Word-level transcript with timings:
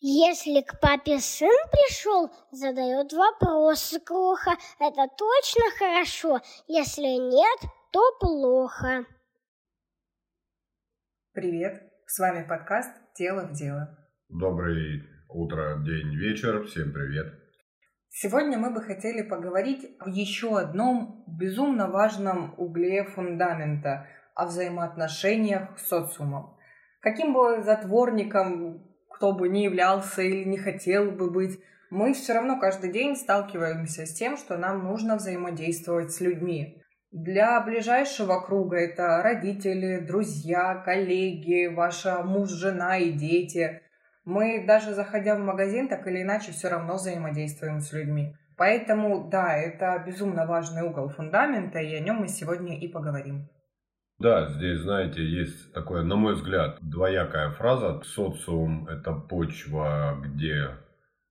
Если 0.00 0.62
к 0.62 0.80
папе 0.80 1.18
сын 1.18 1.54
пришел, 1.70 2.30
задает 2.50 3.12
вопросы 3.12 4.00
кроха. 4.00 4.52
Это 4.78 5.06
точно 5.16 5.64
хорошо. 5.78 6.40
Если 6.66 7.02
нет, 7.02 7.70
то 7.92 8.00
плохо. 8.18 9.04
Привет, 11.32 11.82
с 12.06 12.18
вами 12.18 12.46
подкаст 12.48 12.90
«Тело 13.14 13.46
в 13.46 13.52
дело». 13.52 13.96
Доброе 14.28 15.06
утро, 15.28 15.82
день, 15.84 16.16
вечер. 16.16 16.64
Всем 16.64 16.92
привет. 16.92 17.26
Сегодня 18.08 18.58
мы 18.58 18.72
бы 18.72 18.80
хотели 18.80 19.22
поговорить 19.22 19.86
о 20.00 20.08
еще 20.08 20.58
одном 20.58 21.24
безумно 21.28 21.88
важном 21.88 22.54
угле 22.58 23.04
фундамента– 23.04 24.06
о 24.34 24.46
взаимоотношениях 24.46 25.78
с 25.78 25.88
социумом. 25.88 26.56
Каким 27.00 27.34
бы 27.34 27.62
затворником 27.62 28.89
кто 29.20 29.34
бы 29.34 29.50
ни 29.50 29.58
являлся 29.58 30.22
или 30.22 30.44
не 30.44 30.56
хотел 30.56 31.10
бы 31.10 31.30
быть, 31.30 31.60
мы 31.90 32.14
все 32.14 32.32
равно 32.32 32.58
каждый 32.58 32.90
день 32.90 33.16
сталкиваемся 33.16 34.06
с 34.06 34.14
тем, 34.14 34.38
что 34.38 34.56
нам 34.56 34.82
нужно 34.82 35.16
взаимодействовать 35.16 36.10
с 36.10 36.22
людьми. 36.22 36.82
Для 37.12 37.60
ближайшего 37.60 38.40
круга 38.40 38.78
это 38.78 39.22
родители, 39.22 39.98
друзья, 39.98 40.76
коллеги, 40.86 41.66
ваша 41.66 42.22
муж, 42.22 42.48
жена 42.48 42.96
и 42.96 43.12
дети. 43.12 43.82
Мы 44.24 44.64
даже 44.66 44.94
заходя 44.94 45.36
в 45.36 45.40
магазин, 45.40 45.88
так 45.88 46.06
или 46.06 46.22
иначе, 46.22 46.52
все 46.52 46.70
равно 46.70 46.94
взаимодействуем 46.94 47.80
с 47.80 47.92
людьми. 47.92 48.34
Поэтому, 48.56 49.28
да, 49.28 49.54
это 49.54 50.02
безумно 50.06 50.46
важный 50.46 50.82
угол 50.82 51.10
фундамента, 51.10 51.78
и 51.78 51.94
о 51.94 52.00
нем 52.00 52.20
мы 52.20 52.28
сегодня 52.28 52.80
и 52.80 52.88
поговорим. 52.88 53.50
Да, 54.20 54.48
здесь, 54.50 54.80
знаете, 54.80 55.24
есть 55.24 55.72
такое, 55.72 56.02
на 56.02 56.14
мой 56.14 56.34
взгляд, 56.34 56.76
двоякая 56.82 57.50
фраза. 57.52 58.02
Социум– 58.04 58.86
это 58.88 59.14
почва, 59.14 60.20
где 60.22 60.76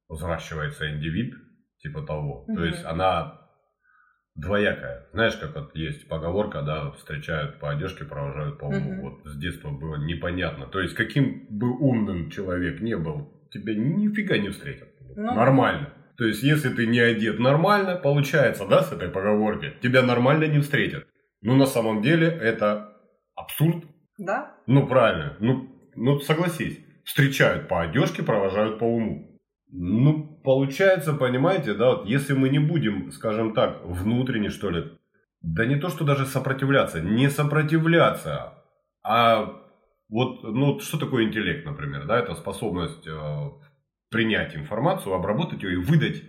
взращивается 0.09 0.91
индивид, 0.91 1.35
типа 1.77 2.01
того. 2.01 2.47
Mm-hmm. 2.49 2.55
То 2.55 2.65
есть 2.65 2.83
она 2.83 3.41
двоякая. 4.33 5.07
Знаешь, 5.13 5.35
как 5.35 5.55
вот 5.55 5.75
есть 5.75 6.07
поговорка, 6.09 6.63
да, 6.63 6.91
встречают 6.93 7.59
по 7.59 7.69
одежке, 7.69 8.05
провожают 8.05 8.57
по 8.57 8.65
уму. 8.65 8.77
Mm-hmm. 8.77 9.01
Вот 9.01 9.25
с 9.25 9.37
детства 9.37 9.69
было 9.69 9.97
непонятно. 9.97 10.65
То 10.65 10.79
есть 10.79 10.95
каким 10.95 11.45
бы 11.51 11.69
умным 11.69 12.31
человек 12.31 12.81
не 12.81 12.97
был, 12.97 13.31
тебя 13.51 13.75
нифига 13.75 14.39
не 14.39 14.49
встретят. 14.49 14.89
Ну, 15.15 15.35
нормально. 15.35 15.93
То 16.17 16.25
есть 16.25 16.41
если 16.41 16.69
ты 16.69 16.87
не 16.87 16.99
одет 16.99 17.37
нормально, 17.39 17.97
получается, 17.97 18.67
да, 18.67 18.81
с 18.81 18.91
этой 18.91 19.09
поговорки, 19.09 19.73
тебя 19.83 20.01
нормально 20.01 20.45
не 20.45 20.59
встретят. 20.59 21.05
Ну, 21.41 21.55
на 21.55 21.65
самом 21.65 22.01
деле, 22.01 22.27
это 22.27 22.93
абсурд. 23.35 23.85
Да? 24.17 24.55
Ну, 24.67 24.87
правильно. 24.87 25.37
Ну, 25.39 25.69
ну, 25.95 26.19
согласись. 26.19 26.79
Встречают 27.03 27.67
по 27.67 27.81
одежке, 27.81 28.23
провожают 28.23 28.79
по 28.79 28.83
уму. 28.83 29.39
Ну, 29.71 30.41
получается, 30.43 31.13
понимаете, 31.13 31.73
да, 31.73 31.95
вот 31.95 32.05
если 32.05 32.33
мы 32.33 32.49
не 32.49 32.59
будем, 32.59 33.11
скажем 33.11 33.53
так, 33.53 33.85
внутренне, 33.85 34.49
что 34.49 34.71
ли, 34.71 34.91
да 35.41 35.65
не 35.65 35.75
то, 35.75 35.89
что 35.89 36.03
даже 36.03 36.25
сопротивляться, 36.25 36.99
не 36.99 37.29
сопротивляться, 37.29 38.63
а 39.03 39.61
вот, 40.09 40.43
ну, 40.43 40.79
что 40.79 40.97
такое 40.97 41.25
интеллект, 41.25 41.65
например, 41.65 42.07
да, 42.07 42.19
это 42.19 42.33
способность 42.33 43.05
э, 43.07 43.49
принять 44.09 44.55
информацию, 44.55 45.13
обработать 45.13 45.61
ее 45.61 45.73
и 45.73 45.83
выдать 45.83 46.23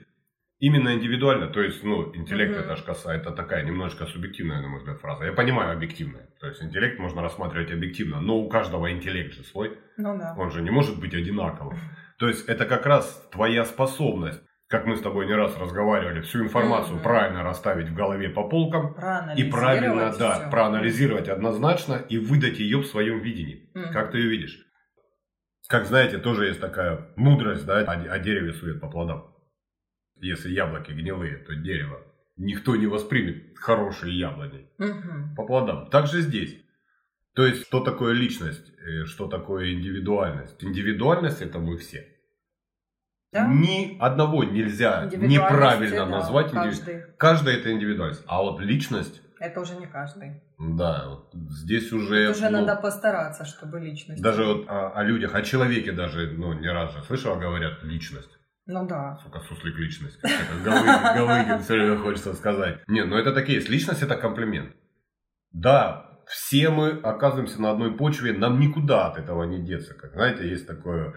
Именно 0.61 0.93
индивидуально, 0.93 1.47
то 1.47 1.63
есть, 1.63 1.83
ну, 1.83 2.15
интеллект 2.15 2.53
угу. 2.53 2.61
это 2.61 2.77
ж 2.77 2.83
коса, 2.83 3.15
это 3.15 3.31
такая 3.31 3.65
немножко 3.65 4.05
субъективная, 4.05 4.61
на 4.61 4.69
мой 4.69 4.81
взгляд, 4.81 5.01
фраза. 5.01 5.25
Я 5.25 5.33
понимаю 5.33 5.73
объективная. 5.73 6.29
То 6.39 6.49
есть 6.49 6.63
интеллект 6.63 6.99
можно 6.99 7.23
рассматривать 7.23 7.73
объективно, 7.73 8.21
но 8.21 8.37
у 8.37 8.49
каждого 8.51 8.93
интеллект 8.93 9.33
же 9.33 9.43
свой. 9.43 9.79
Ну 9.97 10.19
да. 10.19 10.35
Он 10.37 10.51
же 10.51 10.61
не 10.61 10.71
может 10.71 11.01
быть 11.01 11.15
одинаковым. 11.15 11.79
То 12.19 12.29
есть 12.29 12.47
это 12.47 12.67
как 12.67 12.85
раз 12.85 13.27
твоя 13.33 13.65
способность, 13.65 14.43
как 14.69 14.85
мы 14.85 14.97
с 14.97 15.01
тобой 15.01 15.27
не 15.27 15.33
раз 15.33 15.57
разговаривали, 15.57 16.21
всю 16.21 16.43
информацию 16.43 16.97
угу. 16.97 17.05
правильно 17.05 17.43
расставить 17.43 17.89
в 17.89 17.95
голове 17.95 18.29
по 18.29 18.47
полкам 18.47 18.95
и 19.39 19.45
правильно, 19.45 20.15
да, 20.19 20.41
все. 20.41 20.51
проанализировать 20.51 21.31
однозначно 21.31 21.95
и 21.95 22.19
выдать 22.19 22.59
ее 22.59 22.81
в 22.81 22.87
своем 22.87 23.21
видении. 23.21 23.71
Угу. 23.75 23.95
Как 23.95 24.11
ты 24.11 24.19
ее 24.19 24.29
видишь? 24.29 24.59
Как 25.69 25.87
знаете, 25.87 26.19
тоже 26.19 26.49
есть 26.49 26.61
такая 26.61 27.09
мудрость, 27.17 27.65
да, 27.65 27.79
о, 27.79 27.93
о 27.93 28.19
дереве 28.19 28.53
сует 28.53 28.79
по 28.83 28.91
плодам 28.91 29.30
если 30.21 30.51
яблоки 30.51 30.93
гнилые, 30.93 31.39
то 31.39 31.55
дерево 31.55 32.01
никто 32.41 32.75
не 32.77 32.87
воспримет 32.87 33.57
хорошие 33.59 34.19
яблони 34.19 34.67
угу. 34.79 35.35
по 35.37 35.45
плодам. 35.45 35.91
Так 35.91 36.07
же 36.07 36.23
здесь. 36.23 36.57
То 37.35 37.47
есть, 37.47 37.67
что 37.67 37.81
такое 37.81 38.13
личность, 38.13 38.73
э, 38.79 39.05
что 39.05 39.29
такое 39.29 39.73
индивидуальность? 39.73 40.63
Индивидуальность 40.65 41.43
это 41.43 41.59
мы 41.59 41.77
все. 41.77 42.09
Да? 43.33 43.47
Ни 43.47 43.97
одного 44.01 44.43
нельзя 44.43 45.09
неправильно 45.13 46.05
да, 46.05 46.07
назвать. 46.07 46.51
Каждый. 46.51 47.05
каждый 47.17 47.55
это 47.55 47.71
индивидуальность. 47.71 48.25
А 48.27 48.43
вот 48.43 48.61
личность... 48.61 49.23
Это 49.39 49.61
уже 49.61 49.77
не 49.77 49.87
каждый. 49.87 50.43
Да, 50.59 51.07
вот 51.09 51.31
здесь 51.33 51.93
уже... 51.93 52.27
Тут 52.27 52.37
уже 52.37 52.51
ну, 52.51 52.67
надо 52.67 52.81
постараться, 52.81 53.45
чтобы 53.45 53.81
личность... 53.81 54.21
Даже 54.21 54.45
вот 54.45 54.69
о, 54.69 54.91
о 54.91 55.03
людях, 55.05 55.35
о 55.35 55.43
человеке 55.43 55.93
даже, 55.93 56.33
ну, 56.33 56.53
не 56.53 56.69
раз 56.69 56.93
же 56.93 57.03
слышал, 57.05 57.39
говорят, 57.39 57.83
личность. 57.85 58.40
Ну 58.71 58.87
да. 58.87 59.19
Сука, 59.23 59.41
суслик 59.41 59.77
личность. 59.77 60.21
Галыгин, 60.23 61.27
Галыгин 61.27 61.59
все 61.63 61.75
время 61.75 61.97
хочется 61.99 62.35
сказать. 62.35 62.81
Не, 62.87 63.05
ну 63.05 63.17
это 63.17 63.33
такие. 63.33 63.59
Личность 63.61 64.03
это 64.03 64.17
комплимент. 64.17 64.75
Да, 65.53 66.21
все 66.27 66.71
мы 66.71 66.91
оказываемся 66.91 67.61
на 67.61 67.73
одной 67.73 67.97
почве, 67.97 68.33
нам 68.33 68.61
никуда 68.61 69.09
от 69.09 69.19
этого 69.19 69.43
не 69.43 69.59
деться. 69.59 69.95
Как 69.95 70.13
знаете, 70.13 70.49
есть 70.49 70.67
такое 70.67 71.15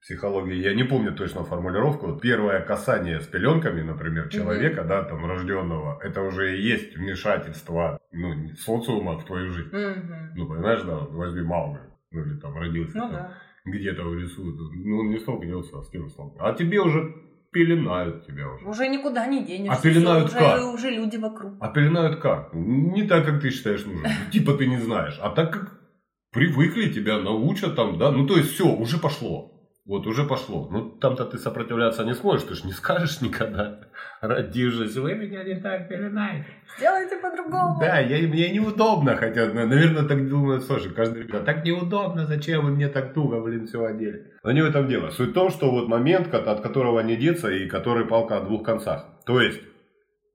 психологии, 0.00 0.56
я 0.56 0.74
не 0.74 0.82
помню 0.82 1.14
точно 1.14 1.44
формулировку, 1.44 2.16
первое 2.16 2.60
касание 2.60 3.20
с 3.20 3.26
пеленками, 3.26 3.82
например, 3.82 4.28
человека, 4.28 4.82
mm-hmm. 4.82 4.88
да, 4.88 5.04
там, 5.04 5.26
рожденного, 5.26 6.00
это 6.02 6.22
уже 6.22 6.56
и 6.56 6.62
есть 6.62 6.96
вмешательство, 6.96 8.00
ну, 8.12 8.48
социума 8.56 9.18
в 9.18 9.24
твою 9.24 9.50
жизнь. 9.50 9.70
Mm-hmm. 9.70 10.30
Ну, 10.36 10.48
понимаешь, 10.48 10.82
да, 10.82 10.98
возьми 10.98 11.42
Маугли, 11.42 11.82
ну, 12.12 12.24
или 12.24 12.38
там 12.38 12.56
родился. 12.56 12.96
Ну, 12.96 13.10
там. 13.10 13.12
да 13.12 13.32
где-то 13.70 14.02
рисуют. 14.14 14.56
Ну, 14.74 14.98
он 14.98 15.10
не 15.10 15.18
столкнется, 15.18 15.78
а 15.78 15.82
с 15.82 15.88
кем 15.90 16.08
столкнется. 16.08 16.46
А 16.46 16.52
тебе 16.54 16.80
уже 16.80 17.14
пеленают 17.50 18.26
тебя 18.26 18.48
уже. 18.50 18.66
Уже 18.66 18.88
никуда 18.88 19.26
не 19.26 19.44
денешься. 19.44 19.78
А 19.78 19.82
пеленают 19.82 20.28
уже, 20.28 20.38
как? 20.38 20.74
Уже 20.74 20.90
люди 20.90 21.16
вокруг. 21.16 21.54
А 21.60 21.68
пеленают 21.68 22.20
как? 22.20 22.54
Не 22.54 23.02
так, 23.04 23.24
как 23.24 23.40
ты 23.40 23.50
считаешь 23.50 23.84
нужным. 23.84 24.10
Типа 24.32 24.54
ты 24.54 24.66
не 24.66 24.78
знаешь. 24.78 25.18
А 25.20 25.30
так 25.30 25.52
как 25.52 25.80
привыкли, 26.32 26.90
тебя 26.90 27.18
научат 27.18 27.76
там, 27.76 27.98
да. 27.98 28.10
Ну, 28.10 28.26
то 28.26 28.36
есть, 28.36 28.52
все, 28.52 28.66
уже 28.66 28.98
пошло. 28.98 29.57
Вот 29.88 30.06
уже 30.06 30.24
пошло. 30.24 30.68
Ну, 30.70 30.90
там-то 30.90 31.24
ты 31.24 31.38
сопротивляться 31.38 32.04
не 32.04 32.14
сможешь, 32.14 32.46
ты 32.46 32.54
же 32.54 32.66
не 32.66 32.72
скажешь 32.72 33.22
никогда. 33.22 33.80
Родившись, 34.20 34.94
вы 34.96 35.14
меня 35.14 35.42
не 35.42 35.54
так 35.54 35.88
пеленаете. 35.88 36.46
Сделайте 36.76 37.16
по-другому. 37.16 37.80
Да, 37.80 37.98
я, 37.98 38.28
мне 38.28 38.50
неудобно, 38.50 39.16
хотя, 39.16 39.46
наверное, 39.46 40.06
так 40.06 40.28
думают, 40.28 40.64
слушай, 40.64 40.92
каждый 40.92 41.26
да 41.26 41.40
так 41.40 41.64
неудобно, 41.64 42.26
зачем 42.26 42.66
вы 42.66 42.72
мне 42.72 42.88
так 42.88 43.14
туго, 43.14 43.40
блин, 43.40 43.66
все 43.66 43.82
одели. 43.82 44.34
Но 44.44 44.52
не 44.52 44.60
в 44.60 44.66
этом 44.66 44.88
дело. 44.88 45.08
Суть 45.08 45.30
в 45.30 45.32
том, 45.32 45.48
что 45.48 45.70
вот 45.70 45.88
момент, 45.88 46.34
от 46.34 46.60
которого 46.60 47.00
не 47.00 47.16
деться, 47.16 47.48
и 47.50 47.66
который 47.66 48.04
палка 48.04 48.36
о 48.36 48.42
двух 48.42 48.64
концах. 48.64 49.06
То 49.24 49.40
есть, 49.40 49.62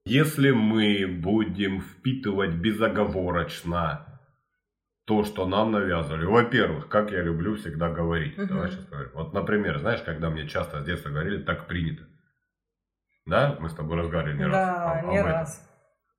если 0.05 0.49
мы 0.49 1.05
будем 1.05 1.81
впитывать 1.81 2.55
безоговорочно 2.55 4.12
то, 5.05 5.23
что 5.23 5.45
нам 5.45 5.71
навязывали. 5.71 6.25
Во-первых, 6.25 6.87
как 6.87 7.11
я 7.11 7.21
люблю 7.21 7.55
всегда 7.55 7.89
говорить. 7.89 8.37
Угу. 8.37 8.47
Давай 8.47 8.71
сейчас 8.71 8.85
говорим. 8.85 9.11
Вот, 9.13 9.33
например, 9.33 9.79
знаешь, 9.79 10.01
когда 10.01 10.29
мне 10.29 10.47
часто 10.47 10.81
с 10.81 10.85
детства 10.85 11.09
говорили, 11.09 11.43
так 11.43 11.67
принято. 11.67 12.03
Да, 13.25 13.57
мы 13.59 13.69
с 13.69 13.73
тобой 13.73 13.97
разговаривали 13.97 14.37
не 14.37 14.49
да, 14.49 14.49
раз. 14.49 15.03
Да, 15.03 15.11
не 15.11 15.17
об 15.17 15.25
раз. 15.25 15.69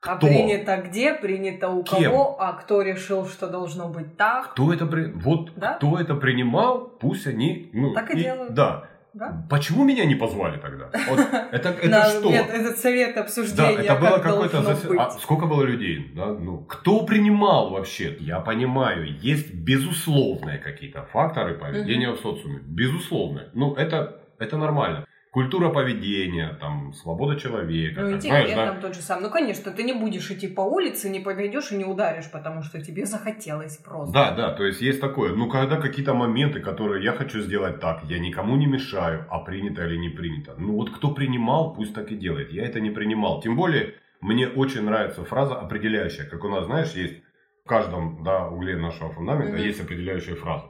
А 0.03 0.17
кто? 0.17 0.27
А 0.27 0.31
принято 0.31 0.77
где, 0.77 1.15
принято 1.15 1.69
у 1.71 1.83
Кем? 1.83 2.11
кого, 2.11 2.41
а 2.41 2.53
кто 2.55 2.83
решил, 2.83 3.27
что 3.27 3.49
должно 3.49 3.89
быть 3.89 4.17
так? 4.19 4.53
Кто 4.53 4.73
это 4.73 4.87
при... 4.87 5.11
Вот 5.13 5.55
да? 5.57 5.75
кто 5.75 5.99
это 5.99 6.15
принимал, 6.15 6.89
пусть 6.89 7.27
они. 7.27 7.71
Ну, 7.73 7.95
так 7.95 8.11
и, 8.11 8.19
и 8.19 8.23
делают. 8.23 8.55
Да. 8.55 8.89
Да? 9.15 9.47
Почему 9.49 9.85
меня 9.85 10.05
не 10.05 10.17
позвали 10.17 10.59
тогда? 10.59 10.91
Вот, 11.09 11.21
это, 11.53 11.69
это 11.83 11.89
На, 11.89 12.05
что? 12.05 12.31
Нет, 12.31 12.51
этот 12.51 12.79
совет 12.79 13.17
обсуждения. 13.17 13.77
Да, 13.77 13.83
это 13.83 13.95
было 13.95 14.19
как 14.19 14.23
какое-то 14.23 14.63
зас... 14.63 14.85
а 14.99 15.11
сколько 15.11 15.47
было 15.47 15.63
людей? 15.63 16.13
Да? 16.17 16.27
Ну, 16.27 16.59
кто 16.59 17.07
принимал 17.07 17.71
вообще? 17.71 18.17
Я 18.21 18.41
понимаю, 18.41 19.07
есть 19.21 19.55
безусловные 19.55 20.59
какие-то 20.59 21.05
факторы 21.13 21.55
поведения 21.55 22.09
угу. 22.09 22.19
в 22.19 22.21
социуме. 22.21 22.61
Безусловные. 22.67 23.51
Ну, 23.55 23.75
это, 23.75 24.21
это 24.39 24.57
нормально 24.57 25.07
культура 25.35 25.69
поведения, 25.69 26.57
там, 26.61 26.93
свобода 26.93 27.35
человека. 27.35 28.03
Ну, 28.03 28.13
интеллект 28.13 28.47
знаешь, 28.47 28.55
да? 28.55 28.67
там 28.67 28.81
тот 28.81 28.95
же 28.95 29.01
самый. 29.01 29.23
Ну, 29.23 29.31
конечно, 29.31 29.73
ты 29.73 29.83
не 29.83 29.93
будешь 29.93 30.31
идти 30.31 30.47
по 30.47 30.61
улице, 30.61 31.11
не 31.11 31.19
подойдешь 31.19 31.73
и 31.73 31.77
не 31.77 31.85
ударишь, 31.85 32.31
потому 32.31 32.63
что 32.63 32.81
тебе 32.81 33.05
захотелось 33.05 33.77
просто. 33.79 34.15
Да, 34.15 34.31
да, 34.31 34.53
то 34.53 34.65
есть 34.65 34.81
есть 34.81 35.01
такое. 35.01 35.35
Ну, 35.35 35.49
когда 35.49 35.77
какие-то 35.77 36.15
моменты, 36.15 36.61
которые 36.61 37.03
я 37.03 37.13
хочу 37.13 37.41
сделать 37.41 37.81
так, 37.81 38.05
я 38.05 38.21
никому 38.21 38.55
не 38.55 38.67
мешаю, 38.67 39.27
а 39.29 39.41
принято 39.41 39.85
или 39.85 39.97
не 39.97 40.09
принято. 40.09 40.55
Ну, 40.57 40.75
вот 40.75 40.91
кто 40.91 41.11
принимал, 41.11 41.75
пусть 41.75 41.95
так 41.95 42.13
и 42.13 42.15
делает. 42.15 42.53
Я 42.53 42.65
это 42.65 42.79
не 42.79 42.91
принимал. 42.91 43.43
Тем 43.43 43.57
более, 43.57 43.95
мне 44.21 44.47
очень 44.47 44.83
нравится 44.83 45.25
фраза 45.25 45.57
определяющая. 45.57 46.27
Как 46.27 46.45
у 46.45 46.49
нас, 46.49 46.67
знаешь, 46.67 46.93
есть 46.93 47.25
в 47.65 47.69
каждом 47.69 48.23
да, 48.23 48.47
угле 48.47 48.77
нашего 48.77 49.11
фундамента 49.13 49.57
mm-hmm. 49.57 49.67
есть 49.67 49.81
определяющая 49.81 50.37
фраза. 50.37 50.67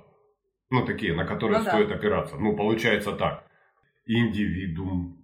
Ну, 0.71 0.87
такие, 0.87 1.13
на 1.13 1.27
которые 1.27 1.59
ну, 1.59 1.67
стоит 1.67 1.89
да. 1.89 1.97
опираться. 1.97 2.37
Ну, 2.37 2.57
получается 2.57 3.13
так. 3.13 3.45
Индивидуум, 4.07 5.23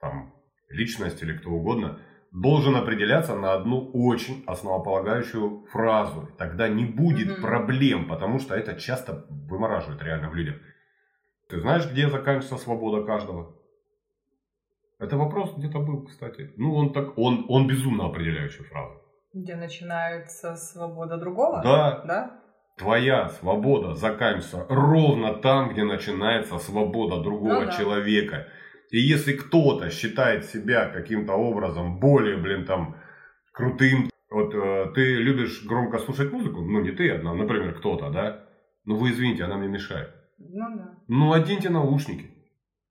там, 0.00 0.34
личность 0.68 1.22
или 1.22 1.36
кто 1.36 1.50
угодно, 1.50 2.00
должен 2.32 2.76
определяться 2.76 3.34
на 3.34 3.54
одну 3.54 3.90
очень 3.92 4.44
основополагающую 4.46 5.64
фразу. 5.66 6.28
Тогда 6.38 6.68
не 6.68 6.84
будет 6.84 7.32
угу. 7.32 7.42
проблем, 7.42 8.08
потому 8.08 8.38
что 8.38 8.54
это 8.54 8.74
часто 8.74 9.26
вымораживает 9.28 10.02
реально 10.02 10.30
в 10.30 10.34
людях. 10.34 10.56
Ты 11.48 11.60
знаешь, 11.60 11.90
где 11.90 12.08
заканчивается 12.08 12.56
свобода 12.56 13.04
каждого? 13.06 13.54
Это 14.98 15.16
вопрос 15.16 15.54
где-то 15.56 15.78
был, 15.78 16.04
кстати. 16.04 16.52
Ну, 16.56 16.74
он 16.74 16.92
так, 16.92 17.16
он, 17.16 17.46
он 17.48 17.66
безумно 17.66 18.06
определяющая 18.06 18.64
фраза. 18.64 18.96
Где 19.32 19.56
начинается 19.56 20.56
свобода 20.56 21.16
другого? 21.16 21.62
Да. 21.62 22.02
Да? 22.04 22.40
Твоя 22.78 23.28
свобода 23.28 23.94
заканчивается 23.94 24.64
ровно 24.68 25.34
там, 25.34 25.70
где 25.70 25.82
начинается 25.82 26.58
свобода 26.58 27.20
другого 27.20 27.60
ну, 27.60 27.66
да. 27.66 27.72
человека. 27.72 28.48
И 28.90 28.98
если 28.98 29.32
кто-то 29.32 29.90
считает 29.90 30.44
себя 30.44 30.86
каким-то 30.86 31.34
образом 31.34 31.98
более, 31.98 32.36
блин, 32.36 32.64
там, 32.64 32.96
крутым, 33.52 34.10
вот 34.30 34.54
э, 34.54 34.92
ты 34.94 35.16
любишь 35.16 35.64
громко 35.64 35.98
слушать 35.98 36.32
музыку, 36.32 36.60
ну 36.60 36.80
не 36.80 36.92
ты 36.92 37.10
одна, 37.10 37.34
например, 37.34 37.74
кто-то, 37.74 38.10
да? 38.10 38.44
Ну 38.84 38.96
вы 38.96 39.10
извините, 39.10 39.44
она 39.44 39.56
мне 39.56 39.68
мешает. 39.68 40.10
Ну 40.38 40.76
да. 40.76 40.94
Ну 41.08 41.32
оденьте 41.32 41.70
наушники. 41.70 42.30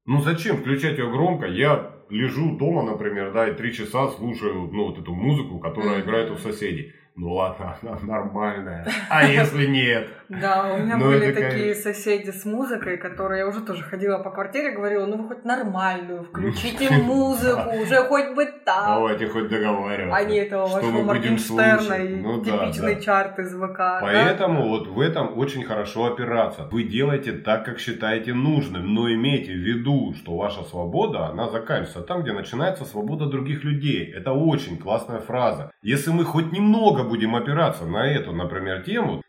Ну 0.05 0.21
зачем 0.21 0.57
включать 0.57 0.97
ее 0.97 1.09
громко? 1.09 1.45
Я 1.45 1.97
лежу 2.09 2.57
дома, 2.57 2.83
например, 2.83 3.31
да, 3.33 3.47
и 3.47 3.55
три 3.55 3.73
часа 3.73 4.09
слушаю, 4.09 4.69
ну, 4.71 4.87
вот 4.87 4.99
эту 4.99 5.13
музыку, 5.13 5.59
которая 5.59 5.99
mm-hmm. 5.99 6.03
играет 6.03 6.31
у 6.31 6.37
соседей. 6.37 6.93
Ну 7.19 7.33
ладно, 7.33 7.75
она 7.81 7.97
нормальная. 8.03 8.87
А 9.09 9.25
если 9.25 9.65
нет? 9.65 10.07
Да, 10.29 10.71
у 10.71 10.77
меня 10.77 10.97
ну, 10.97 11.05
были 11.05 11.31
такие 11.31 11.73
соседи 11.73 12.29
с 12.29 12.45
музыкой, 12.45 12.97
которые 12.97 13.39
я 13.39 13.47
уже 13.47 13.61
тоже 13.61 13.81
ходила 13.81 14.19
по 14.19 14.29
квартире, 14.29 14.71
говорила, 14.71 15.07
ну 15.07 15.23
вы 15.23 15.27
хоть 15.29 15.43
нормальную, 15.43 16.25
включите 16.25 16.89
музыку, 17.03 17.69
уже 17.81 18.03
хоть 18.03 18.35
бы 18.35 18.45
так. 18.45 18.97
Давайте 18.97 19.27
хоть 19.29 19.47
договариваться. 19.49 20.15
А 20.15 20.23
не 20.25 20.37
этого 20.37 20.67
вашего 20.67 21.01
Моргенштерна 21.01 21.93
и 21.95 22.15
ну 22.17 22.43
типичный 22.43 23.01
чарт 23.01 23.39
из 23.39 23.51
ВК. 23.51 23.79
Поэтому 24.01 24.69
вот 24.69 24.87
в 24.87 24.99
этом 24.99 25.35
очень 25.39 25.63
хорошо 25.63 26.05
опираться. 26.05 26.67
Вы 26.71 26.83
делаете 26.83 27.31
так, 27.31 27.65
как 27.65 27.79
считаете 27.79 28.35
нужным, 28.35 28.93
но 28.93 29.11
имейте 29.11 29.53
в 29.53 29.57
виду, 29.57 30.13
что 30.19 30.37
ваша 30.37 30.61
свобода, 30.63 31.27
она 31.27 31.49
заканчивается 31.49 32.01
там, 32.01 32.21
где 32.21 32.33
начинается 32.33 32.85
свобода 32.85 33.25
других 33.25 33.63
людей. 33.63 34.05
Это 34.13 34.33
очень 34.33 34.77
классная 34.77 35.19
фраза. 35.19 35.71
Если 35.81 36.11
мы 36.11 36.23
хоть 36.23 36.51
немного 36.51 37.06
будем 37.07 37.35
опираться 37.35 37.85
на 37.85 38.05
эту, 38.05 38.31
например, 38.33 38.83
тему, 38.83 39.21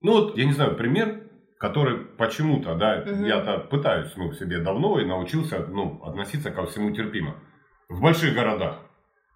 ну 0.00 0.12
вот, 0.12 0.36
я 0.36 0.44
не 0.44 0.52
знаю, 0.52 0.76
пример, 0.76 1.22
который 1.58 1.98
почему-то, 1.98 2.74
да, 2.74 3.02
угу. 3.04 3.24
я-то 3.24 3.58
пытаюсь, 3.58 4.12
ну, 4.16 4.32
себе 4.32 4.58
давно 4.58 5.00
и 5.00 5.04
научился, 5.04 5.66
ну, 5.66 6.00
относиться 6.04 6.50
ко 6.50 6.66
всему 6.66 6.90
терпимо. 6.90 7.36
В 7.88 8.00
больших 8.00 8.34
городах, 8.34 8.80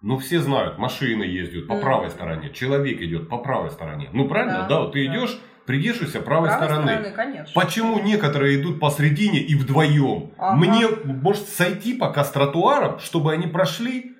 ну, 0.01 0.17
все 0.17 0.39
знают, 0.39 0.77
машины 0.77 1.23
ездят 1.23 1.67
по 1.67 1.73
угу. 1.73 1.81
правой 1.81 2.09
стороне, 2.09 2.51
человек 2.51 3.01
идет 3.01 3.29
по 3.29 3.37
правой 3.37 3.71
стороне. 3.71 4.09
Ну, 4.13 4.27
правильно, 4.27 4.61
да, 4.61 4.67
да 4.67 4.79
вот 4.81 4.93
ты 4.93 5.05
да. 5.05 5.13
идешь, 5.13 5.39
придерживайся 5.65 6.21
правой, 6.21 6.49
правой 6.49 6.65
стороны. 6.65 6.91
стороны 6.91 7.15
конечно. 7.15 7.61
Почему 7.61 7.99
некоторые 7.99 8.61
идут 8.61 8.79
посредине 8.79 9.39
и 9.39 9.55
вдвоем? 9.55 10.31
Ага. 10.37 10.57
Мне 10.57 10.87
может 11.05 11.47
сойти 11.47 11.95
пока 11.95 12.23
с 12.23 12.31
тротуаром, 12.31 12.99
чтобы 12.99 13.31
они 13.31 13.47
прошли 13.47 14.15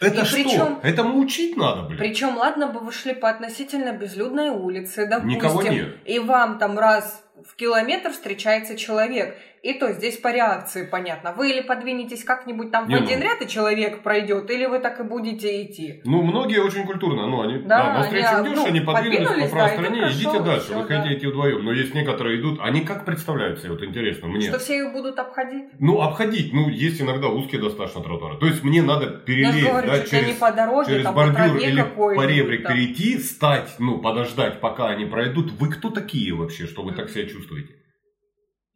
это 0.00 0.22
и 0.22 0.24
что? 0.24 0.36
Причем, 0.36 0.78
Этому 0.82 1.18
учить 1.18 1.56
надо, 1.56 1.82
блин. 1.82 1.98
Причем, 1.98 2.36
ладно 2.36 2.66
бы 2.66 2.80
вы 2.80 2.92
шли 2.92 3.14
по 3.14 3.28
относительно 3.30 3.92
безлюдной 3.92 4.50
улице, 4.50 5.06
допустим. 5.06 5.28
Никого 5.38 5.62
нет. 5.62 5.96
И 6.04 6.18
вам 6.18 6.58
там 6.58 6.78
раз 6.78 7.22
в 7.44 7.54
километр 7.56 8.10
встречается 8.10 8.76
человек. 8.76 9.36
И 9.64 9.72
то 9.72 9.90
здесь 9.92 10.18
по 10.18 10.30
реакции 10.30 10.84
понятно. 10.84 11.32
Вы 11.32 11.52
или 11.52 11.62
подвинетесь 11.62 12.22
как-нибудь 12.22 12.70
там 12.70 12.86
не, 12.86 12.96
в 12.96 13.02
один 13.02 13.18
ну, 13.18 13.24
ряд, 13.24 13.40
и 13.40 13.48
человек 13.48 14.02
пройдет, 14.02 14.50
или 14.50 14.66
вы 14.66 14.78
так 14.78 15.00
и 15.00 15.04
будете 15.04 15.62
идти. 15.62 16.02
Ну, 16.04 16.20
многие 16.22 16.60
очень 16.60 16.84
культурно. 16.84 17.26
Ну, 17.26 17.40
они, 17.40 17.60
да, 17.60 17.78
да 17.78 17.94
на 17.94 18.02
встречу 18.02 18.28
они, 18.30 18.48
идешь, 18.48 18.56
ну, 18.58 18.66
они 18.66 18.80
подвинулись 18.80 19.48
по 19.48 19.56
правой 19.56 19.76
да, 19.76 19.82
стороне, 19.82 20.00
идите 20.10 20.40
дальше. 20.40 20.66
Все, 20.66 20.74
вы 20.74 20.86
да. 20.86 20.96
хотите 20.96 21.16
идти 21.16 21.26
вдвоем. 21.28 21.64
Но 21.64 21.72
есть 21.72 21.94
некоторые 21.94 22.42
идут, 22.42 22.60
они 22.60 22.82
как 22.82 23.06
представляют 23.06 23.60
себе, 23.60 23.70
вот 23.70 23.82
интересно 23.82 24.28
мне. 24.28 24.48
Что 24.48 24.58
все 24.58 24.84
их 24.84 24.92
будут 24.92 25.18
обходить? 25.18 25.64
Ну, 25.78 26.02
обходить. 26.02 26.52
Ну, 26.52 26.68
есть 26.68 27.00
иногда 27.00 27.28
узкие 27.28 27.62
достаточно 27.62 28.02
тротуары. 28.02 28.36
То 28.36 28.44
есть 28.44 28.62
мне 28.64 28.82
надо 28.82 29.06
перелезть, 29.06 29.66
говорю, 29.66 29.88
да, 29.88 30.00
через, 30.00 30.38
дороге, 30.38 30.90
через 30.90 31.04
там, 31.04 31.14
бордюр 31.14 31.56
или 31.56 31.82
по 31.96 32.26
ребрик 32.26 32.68
перейти, 32.68 33.18
стать, 33.18 33.76
ну, 33.78 33.96
подождать, 33.96 34.60
пока 34.60 34.88
они 34.88 35.06
пройдут. 35.06 35.52
Вы 35.52 35.70
кто 35.70 35.88
такие 35.88 36.34
вообще, 36.34 36.66
что 36.66 36.82
вы 36.82 36.92
так 36.92 37.08
себя 37.08 37.24
чувствуете? 37.26 37.72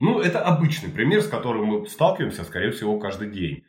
Ну, 0.00 0.20
это 0.20 0.40
обычный 0.40 0.90
пример, 0.90 1.22
с 1.22 1.28
которым 1.28 1.64
мы 1.66 1.86
сталкиваемся, 1.86 2.44
скорее 2.44 2.70
всего, 2.70 2.98
каждый 2.98 3.30
день. 3.30 3.64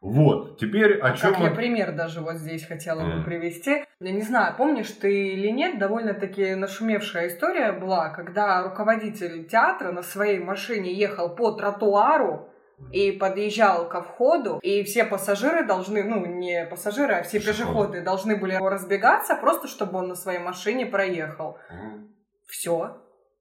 Вот, 0.00 0.58
теперь 0.58 0.98
о 1.00 1.16
чем... 1.16 1.30
Как 1.30 1.40
мы... 1.40 1.46
я 1.46 1.50
пример 1.50 1.92
даже 1.92 2.20
вот 2.20 2.36
здесь 2.36 2.64
хотела 2.64 3.04
бы 3.04 3.24
привести. 3.24 3.84
Я 4.00 4.12
не 4.12 4.22
знаю, 4.22 4.54
помнишь 4.56 4.90
ты 4.92 5.30
или 5.30 5.48
нет, 5.48 5.78
довольно-таки 5.78 6.54
нашумевшая 6.54 7.28
история 7.28 7.72
была, 7.72 8.10
когда 8.10 8.62
руководитель 8.62 9.46
театра 9.46 9.90
на 9.90 10.02
своей 10.02 10.38
машине 10.38 10.94
ехал 10.94 11.34
по 11.34 11.50
тротуару, 11.52 12.48
и 12.92 13.12
подъезжал 13.12 13.88
ко 13.88 14.02
входу, 14.02 14.60
и 14.62 14.82
все 14.84 15.04
пассажиры 15.04 15.66
должны, 15.66 16.04
ну, 16.04 16.24
не 16.24 16.64
пассажиры, 16.66 17.14
а 17.14 17.22
все 17.22 17.40
пешеходы 17.40 18.02
должны 18.02 18.36
были 18.36 18.54
разбегаться, 18.54 19.34
просто 19.34 19.66
чтобы 19.68 19.98
он 19.98 20.08
на 20.08 20.14
своей 20.14 20.38
машине 20.38 20.86
проехал. 20.86 21.58
Mm. 21.72 22.08
Все. 22.46 22.98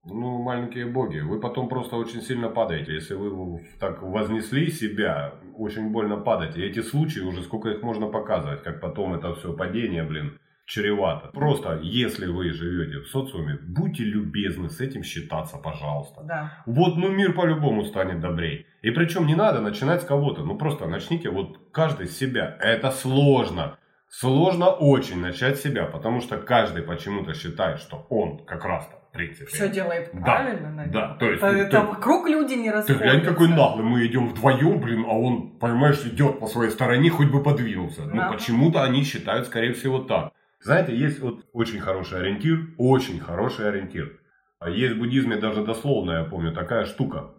Ну, 0.10 0.42
маленькие 0.42 0.86
боги, 0.86 1.20
вы 1.20 1.40
потом 1.40 1.68
просто 1.68 1.98
очень 1.98 2.22
сильно 2.22 2.50
падаете. 2.50 2.94
Если 2.94 3.14
вы 3.14 3.62
так 3.80 4.02
вознесли 4.02 4.72
себя, 4.72 5.34
очень 5.58 5.92
больно 5.92 6.18
падаете. 6.18 6.62
И 6.62 6.70
эти 6.70 6.82
случаи 6.82 7.20
уже 7.20 7.42
сколько 7.42 7.70
их 7.70 7.82
можно 7.82 8.08
показывать, 8.08 8.64
как 8.64 8.80
потом 8.80 9.14
это 9.14 9.34
все 9.36 9.54
падение, 9.54 10.04
блин, 10.04 10.40
чревато. 10.66 11.30
Просто, 11.30 11.80
если 11.82 12.28
вы 12.28 12.52
живете 12.52 13.00
в 13.00 13.08
социуме, 13.08 13.58
будьте 13.62 14.04
любезны 14.04 14.70
с 14.70 14.80
этим 14.80 15.04
считаться, 15.04 15.58
пожалуйста. 15.58 16.22
Да. 16.24 16.64
Вот, 16.66 16.98
ну, 16.98 17.10
мир 17.10 17.34
по-любому 17.34 17.84
станет 17.86 18.20
добрей. 18.20 18.66
И 18.82 18.92
причем 18.92 19.28
не 19.28 19.36
надо 19.36 19.62
начинать 19.62 20.02
с 20.02 20.06
кого-то. 20.06 20.44
Ну, 20.44 20.58
просто 20.58 20.88
начните 20.88 21.30
вот 21.30 21.58
каждый 21.72 22.08
с 22.08 22.18
себя. 22.18 22.58
Это 22.62 22.92
сложно. 22.92 23.78
Сложно 24.10 24.70
очень 24.70 25.20
начать 25.20 25.58
с 25.58 25.64
себя, 25.64 25.86
потому 25.86 26.22
что 26.22 26.38
каждый 26.38 26.84
почему-то 26.84 27.34
считает, 27.34 27.80
что 27.80 28.06
он 28.10 28.46
как 28.46 28.64
раз-то 28.64 28.97
принципе. 29.12 29.46
Все 29.46 29.70
делает 29.70 30.12
правильно, 30.12 30.70
наверное. 30.70 30.94
Да, 30.94 31.16
то 31.16 31.26
есть... 31.26 31.44
Это, 31.44 31.52
ну, 31.52 31.60
это 31.60 31.82
вокруг 31.82 32.28
люди 32.28 32.54
не 32.54 32.72
расходятся. 32.72 32.94
Ты 32.94 33.10
глянь, 33.10 33.26
какой 33.26 33.48
наглый, 33.48 33.84
мы 33.86 34.06
идем 34.06 34.28
вдвоем, 34.28 34.80
блин, 34.80 35.06
а 35.08 35.18
он, 35.18 35.58
понимаешь, 35.60 36.06
идет 36.06 36.40
по 36.40 36.48
своей 36.48 36.72
стороне, 36.72 37.10
хоть 37.10 37.30
бы 37.30 37.44
подвинулся. 37.44 38.04
Ну, 38.04 38.16
да. 38.16 38.26
Ну, 38.28 38.34
почему-то 38.34 38.84
они 38.84 39.04
считают, 39.04 39.48
скорее 39.48 39.74
всего, 39.74 40.00
так. 40.00 40.32
Знаете, 40.62 40.96
есть 40.96 41.20
вот 41.20 41.46
очень 41.54 41.80
хороший 41.80 42.20
ориентир, 42.20 42.70
очень 42.78 43.20
хороший 43.20 43.70
ориентир. 43.70 44.20
А 44.60 44.70
есть 44.70 44.96
в 44.96 45.00
буддизме 45.00 45.38
даже 45.38 45.64
дословно, 45.64 46.12
я 46.12 46.24
помню, 46.24 46.52
такая 46.52 46.86
штука. 46.86 47.32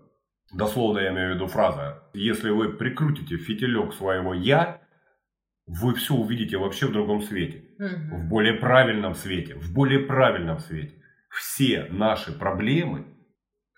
Дословно 0.53 1.01
я 1.01 1.11
имею 1.11 1.33
в 1.33 1.35
виду 1.35 1.47
фраза. 1.47 2.05
Если 2.15 2.51
вы 2.51 2.71
прикрутите 2.71 3.37
фитилек 3.37 3.93
своего 3.93 4.35
«я», 4.35 4.81
вы 5.67 5.95
все 5.95 6.15
увидите 6.15 6.57
вообще 6.57 6.87
в 6.87 6.93
другом 6.93 7.21
свете. 7.21 7.65
Угу. 7.79 8.17
В 8.17 8.29
более 8.29 8.55
правильном 8.55 9.15
свете. 9.15 9.55
В 9.57 9.75
более 9.75 10.01
правильном 10.01 10.59
свете 10.61 10.98
все 11.29 11.87
наши 11.91 12.33
проблемы 12.33 13.07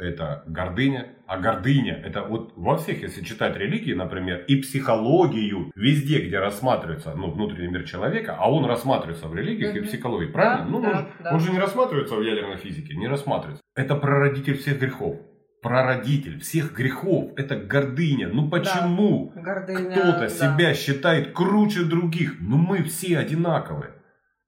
это 0.00 0.42
гордыня, 0.46 1.08
а 1.26 1.38
гордыня 1.38 1.94
это 1.94 2.22
вот 2.22 2.54
во 2.56 2.78
всех, 2.78 3.02
если 3.02 3.22
читать 3.22 3.56
религии, 3.56 3.92
например, 3.92 4.44
и 4.48 4.56
психологию, 4.56 5.70
везде, 5.74 6.26
где 6.26 6.38
рассматривается 6.38 7.12
ну, 7.14 7.30
внутренний 7.30 7.68
мир 7.68 7.84
человека, 7.84 8.36
а 8.38 8.50
он 8.50 8.64
рассматривается 8.64 9.28
в 9.28 9.34
религиях 9.34 9.74
mm-hmm. 9.74 9.80
и 9.80 9.84
психологии, 9.84 10.28
правильно? 10.28 10.64
Да, 10.64 10.70
ну, 10.70 10.80
да, 10.80 10.88
он, 10.88 11.06
да. 11.22 11.34
он 11.34 11.40
же 11.40 11.52
не 11.52 11.58
рассматривается 11.58 12.16
в 12.16 12.22
ядерной 12.22 12.56
физике, 12.56 12.96
не 12.96 13.08
рассматривается. 13.08 13.62
Это 13.76 13.94
прародитель 13.94 14.56
всех 14.56 14.78
грехов. 14.78 15.16
Прародитель 15.62 16.40
всех 16.40 16.72
грехов. 16.72 17.32
Это 17.36 17.56
гордыня. 17.56 18.28
Ну 18.28 18.48
почему 18.48 19.30
да, 19.34 19.42
гордыня, 19.42 19.90
кто-то 19.90 20.20
да. 20.20 20.28
себя 20.30 20.72
считает 20.72 21.34
круче 21.34 21.82
других? 21.82 22.36
Ну 22.40 22.56
мы 22.56 22.82
все 22.84 23.18
одинаковые. 23.18 23.99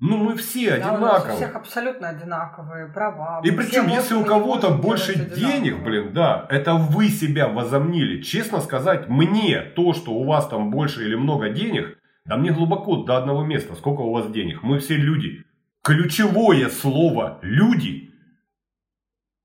Ну, 0.04 0.16
мы 0.16 0.34
все 0.34 0.78
да, 0.78 0.94
одинаковые. 0.94 1.34
У 1.34 1.36
всех 1.36 1.54
абсолютно 1.54 2.08
одинаковые 2.08 2.88
права. 2.88 3.40
И 3.44 3.52
причем, 3.52 3.86
если 3.86 4.16
у 4.16 4.24
кого-то 4.24 4.70
больше 4.70 5.14
денег, 5.14 5.80
блин, 5.84 6.12
да, 6.12 6.44
это 6.50 6.74
вы 6.74 7.08
себя 7.08 7.46
возомнили. 7.46 8.20
Честно 8.20 8.60
сказать, 8.60 9.08
мне 9.08 9.60
то, 9.60 9.92
что 9.92 10.12
у 10.12 10.24
вас 10.24 10.48
там 10.48 10.72
больше 10.72 11.04
или 11.04 11.14
много 11.14 11.50
денег, 11.50 11.98
да 12.24 12.36
мне 12.36 12.50
глубоко 12.50 13.04
до 13.04 13.16
одного 13.16 13.44
места, 13.44 13.76
сколько 13.76 14.00
у 14.00 14.12
вас 14.12 14.28
денег. 14.28 14.64
Мы 14.64 14.80
все 14.80 14.96
люди. 14.96 15.44
Ключевое 15.84 16.68
слово 16.68 17.38
«люди». 17.42 18.10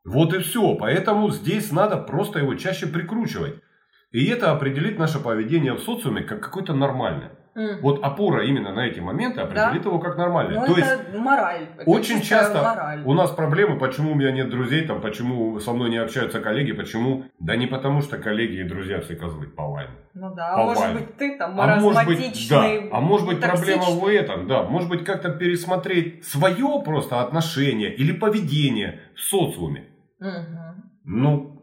Вот 0.05 0.33
и 0.33 0.39
все. 0.39 0.73
Поэтому 0.73 1.29
здесь 1.29 1.71
надо 1.71 1.97
просто 1.97 2.39
его 2.39 2.55
чаще 2.55 2.87
прикручивать. 2.87 3.61
И 4.09 4.25
это 4.25 4.51
определит 4.51 4.97
наше 4.97 5.19
поведение 5.19 5.73
в 5.73 5.81
социуме 5.81 6.23
как 6.23 6.41
какое-то 6.41 6.73
нормальное. 6.73 7.36
Mm. 7.57 7.79
Вот 7.81 8.03
опора 8.03 8.45
именно 8.45 8.71
на 8.71 8.85
эти 8.85 8.99
моменты 8.99 9.41
определит 9.41 9.81
да? 9.81 9.89
его 9.89 9.97
как 9.97 10.15
нормальный. 10.15 10.59
Ну, 10.59 10.67
То 10.67 10.73
это 10.73 10.79
есть 10.79 11.17
мораль. 11.17 11.69
Это 11.75 11.89
очень 11.89 12.21
часто 12.21 12.61
мораль. 12.61 13.01
у 13.03 13.13
нас 13.15 13.31
проблемы, 13.31 13.79
почему 13.79 14.11
у 14.11 14.15
меня 14.15 14.31
нет 14.31 14.51
друзей, 14.51 14.85
там, 14.85 15.01
почему 15.01 15.59
со 15.59 15.73
мной 15.73 15.89
не 15.89 15.97
общаются 15.97 16.39
коллеги, 16.39 16.73
почему? 16.73 17.23
Да 17.39 17.55
не 17.55 17.65
потому, 17.65 18.01
что 18.01 18.19
коллеги 18.19 18.57
и 18.57 18.63
друзья 18.63 19.01
все 19.01 19.15
козлы 19.15 19.47
по 19.47 19.63
вайну. 19.63 19.93
Ну 20.13 20.35
да, 20.35 20.53
а 20.53 20.63
может 20.65 20.93
быть 20.93 21.17
ты 21.17 21.35
там 21.35 21.59
а 21.59 21.79
может 21.79 22.05
быть, 22.05 22.47
да, 22.47 22.65
а 22.91 23.01
может 23.01 23.27
быть 23.27 23.41
проблема 23.41 23.85
в 23.85 24.05
этом, 24.05 24.47
да, 24.47 24.61
может 24.61 24.89
быть 24.89 25.03
как-то 25.03 25.29
пересмотреть 25.29 26.25
свое 26.25 26.83
просто 26.85 27.21
отношение 27.21 27.91
или 27.91 28.11
поведение 28.11 28.99
в 29.15 29.21
социуме. 29.21 29.87
Угу. 30.19 30.83
Ну, 31.05 31.61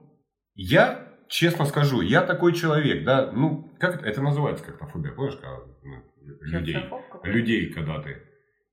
я 0.57 1.04
честно 1.29 1.65
скажу, 1.65 2.01
я 2.01 2.23
такой 2.23 2.53
человек, 2.53 3.05
да, 3.05 3.31
ну, 3.33 3.75
как 3.79 3.97
это, 3.97 4.07
это 4.07 4.23
называется 4.23 4.65
как-то 4.65 4.87
фобия, 4.87 5.13
помнишь, 5.13 5.37
когда 5.37 5.59
ну, 5.83 6.03
людей, 6.41 6.77
людей, 7.23 7.73
когда 7.73 8.01
ты, 8.01 8.23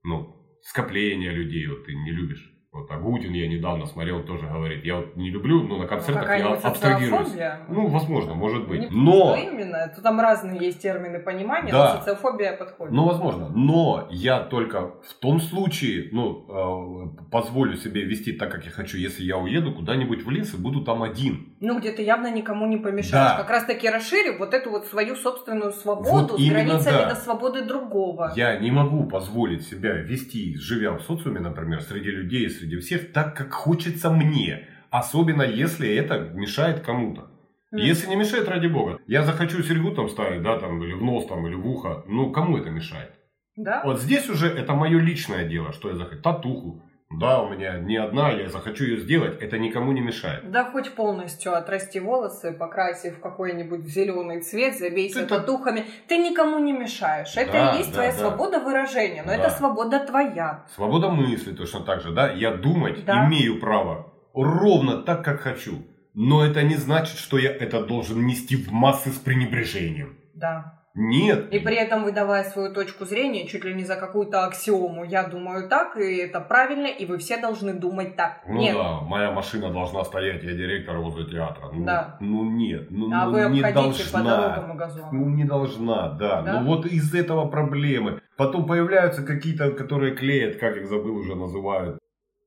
ну, 0.04 0.36
скопление 0.64 1.32
людей, 1.32 1.68
вот 1.68 1.86
ты 1.86 1.94
не 1.94 2.12
любишь. 2.12 2.52
Вот 2.74 2.90
Агутин 2.90 3.34
я 3.34 3.50
недавно 3.50 3.86
смотрел, 3.86 4.24
тоже 4.24 4.48
говорит, 4.48 4.86
я 4.86 4.96
вот 4.96 5.18
не 5.18 5.30
люблю, 5.30 5.62
но 5.64 5.76
на 5.76 5.88
концертах 5.88 6.26
ну, 6.26 6.34
я 6.34 6.54
абстрагируюсь. 6.54 7.34
Ну, 7.68 7.88
возможно, 7.88 8.34
может 8.34 8.66
быть. 8.66 8.90
Не 8.90 8.98
но... 8.98 9.36
именно, 9.36 9.92
то 9.94 10.02
там 10.02 10.22
разные 10.22 10.58
есть 10.58 10.82
термины 10.82 11.20
понимания, 11.20 11.70
да. 11.70 11.96
но 11.96 12.00
социофобия 12.00 12.56
подходит. 12.56 12.94
Ну, 12.94 13.04
возможно. 13.04 13.50
Но 13.50 14.08
я 14.10 14.40
только 14.40 14.94
в 15.04 15.14
том 15.20 15.42
случае, 15.42 16.08
ну, 16.14 16.46
э, 16.48 17.30
позволю 17.30 17.76
себе 17.76 18.04
вести 18.04 18.32
так, 18.32 18.50
как 18.50 18.64
я 18.64 18.72
хочу, 18.72 18.98
если 18.98 19.24
я 19.26 19.38
уеду 19.38 19.74
куда-нибудь 19.74 20.26
в 20.26 20.30
лес 20.30 20.54
и 20.54 20.58
буду 20.58 20.86
там 20.86 21.04
один. 21.04 21.54
Ну, 21.60 21.78
где 21.78 21.92
ты 21.92 22.04
явно 22.04 22.32
никому 22.32 22.68
не 22.68 22.78
помешаешь. 22.78 23.32
Да. 23.32 23.38
Как 23.38 23.50
раз 23.50 23.66
таки 23.66 23.90
расширив 23.90 24.40
вот 24.40 24.54
эту 24.54 24.70
вот 24.70 24.86
свою 24.86 25.18
собственную 25.18 25.74
свободу 25.74 26.36
вот 26.36 26.40
с 26.40 26.50
границами 26.50 26.96
да. 26.96 27.10
до 27.10 27.16
свободы 27.16 27.66
другого. 27.66 28.32
Я 28.38 28.58
не 28.60 28.72
могу 28.72 29.04
позволить 29.08 29.68
себя 29.68 29.92
вести, 29.92 30.56
живя 30.56 30.94
в 30.94 31.02
социуме, 31.02 31.42
например, 31.42 31.82
среди 31.82 32.12
людей, 32.12 32.50
среди 32.62 32.78
всех 32.78 33.12
так, 33.12 33.36
как 33.36 33.52
хочется 33.54 34.12
мне. 34.12 34.68
Особенно, 34.90 35.44
если 35.44 35.94
это 35.96 36.20
мешает 36.20 36.82
кому-то. 36.82 37.32
Mm. 37.74 37.80
Если 37.80 38.10
не 38.10 38.16
мешает, 38.16 38.48
ради 38.48 38.68
бога. 38.68 39.00
Я 39.08 39.24
захочу 39.24 39.64
серьгу 39.64 39.92
там 39.92 40.10
ставить, 40.10 40.44
да, 40.44 40.60
там, 40.60 40.84
или 40.84 40.94
в 40.94 41.02
нос, 41.02 41.26
там, 41.28 41.48
или 41.48 41.56
в 41.56 41.66
ухо. 41.66 42.04
Ну, 42.08 42.32
кому 42.32 42.58
это 42.58 42.70
мешает? 42.70 43.12
Да? 43.56 43.82
Вот 43.86 44.00
здесь 44.02 44.30
уже 44.30 44.48
это 44.48 44.74
мое 44.74 45.00
личное 45.00 45.48
дело, 45.48 45.72
что 45.74 45.90
я 45.90 45.96
захочу. 45.96 46.22
Татуху, 46.22 46.84
да, 47.20 47.42
у 47.42 47.50
меня 47.50 47.78
не 47.78 47.98
одна, 47.98 48.32
я 48.32 48.50
захочу 48.50 48.86
ее 48.86 48.98
сделать, 48.98 49.42
это 49.42 49.58
никому 49.58 49.92
не 49.92 50.02
мешает. 50.02 50.50
Да, 50.50 50.66
хоть 50.66 50.94
полностью 50.94 51.56
отрасти 51.56 52.00
волосы, 52.00 52.54
покрасив 52.54 53.20
какой-нибудь 53.20 53.86
зеленый 53.88 54.42
цвет, 54.42 54.78
забейся 54.78 55.22
это... 55.22 55.40
татухами. 55.40 55.86
Ты 56.08 56.18
никому 56.18 56.60
не 56.60 56.74
мешаешь. 56.74 57.36
Это 57.36 57.52
да, 57.52 57.74
и 57.74 57.78
есть 57.80 57.90
да, 57.90 57.96
твоя 57.96 58.12
да. 58.12 58.18
свобода 58.18 58.60
выражения, 58.60 59.24
но 59.24 59.30
да. 59.30 59.36
это 59.36 59.50
свобода 59.50 60.00
твоя. 60.00 60.66
Свобода 60.74 61.10
мысли 61.10 61.54
точно 61.54 61.82
так 61.82 62.02
же, 62.02 62.12
да. 62.12 62.32
Я 62.32 62.52
думать 62.52 63.04
да. 63.06 63.28
имею 63.28 63.60
право 63.60 64.14
ровно 64.34 65.02
так, 65.02 65.24
как 65.24 65.42
хочу. 65.42 65.86
Но 66.14 66.46
это 66.46 66.62
не 66.64 66.76
значит, 66.76 67.18
что 67.18 67.38
я 67.38 67.52
это 67.52 67.86
должен 67.86 68.26
нести 68.26 68.56
в 68.56 68.72
массы 68.72 69.12
с 69.12 69.18
пренебрежением. 69.18 70.18
Да. 70.34 70.81
Нет. 70.94 71.54
И 71.54 71.60
при 71.60 71.76
этом 71.76 72.04
выдавая 72.04 72.44
свою 72.44 72.74
точку 72.74 73.06
зрения 73.06 73.48
чуть 73.48 73.64
ли 73.64 73.74
не 73.74 73.86
за 73.86 73.96
какую-то 73.96 74.46
аксиому. 74.46 75.06
Я 75.06 75.28
думаю 75.28 75.70
так, 75.70 75.96
и 75.96 76.18
это 76.18 76.42
правильно, 76.42 76.88
и 76.88 77.06
вы 77.06 77.18
все 77.18 77.38
должны 77.38 77.74
думать 77.74 78.16
так. 78.18 78.42
Ну 78.46 78.60
нет. 78.60 78.76
да, 78.76 79.00
моя 79.02 79.32
машина 79.32 79.72
должна 79.72 80.04
стоять, 80.04 80.44
я 80.44 80.52
директор 80.52 80.98
возле 80.98 81.26
театра. 81.26 81.70
Ну, 81.72 81.86
да. 81.86 82.18
ну 82.20 82.44
нет, 82.44 82.88
ну, 82.90 83.10
а 83.14 83.26
ну 83.26 83.32
вы 83.32 83.50
не 83.50 83.62
должна. 83.62 84.20
по 84.20 84.24
дорогам 84.24 84.74
и 84.74 84.78
газону. 84.78 85.10
Ну 85.12 85.30
не 85.30 85.46
должна, 85.46 86.10
да. 86.10 86.42
да. 86.42 86.60
Ну 86.60 86.68
вот 86.68 86.86
из 86.86 87.14
этого 87.16 87.48
проблемы. 87.48 88.22
Потом 88.36 88.66
появляются 88.66 89.24
какие-то, 89.24 89.72
которые 89.72 90.16
клеят, 90.16 90.58
как 90.58 90.76
их 90.76 90.88
забыл 90.88 91.16
уже 91.16 91.36
называют, 91.36 92.00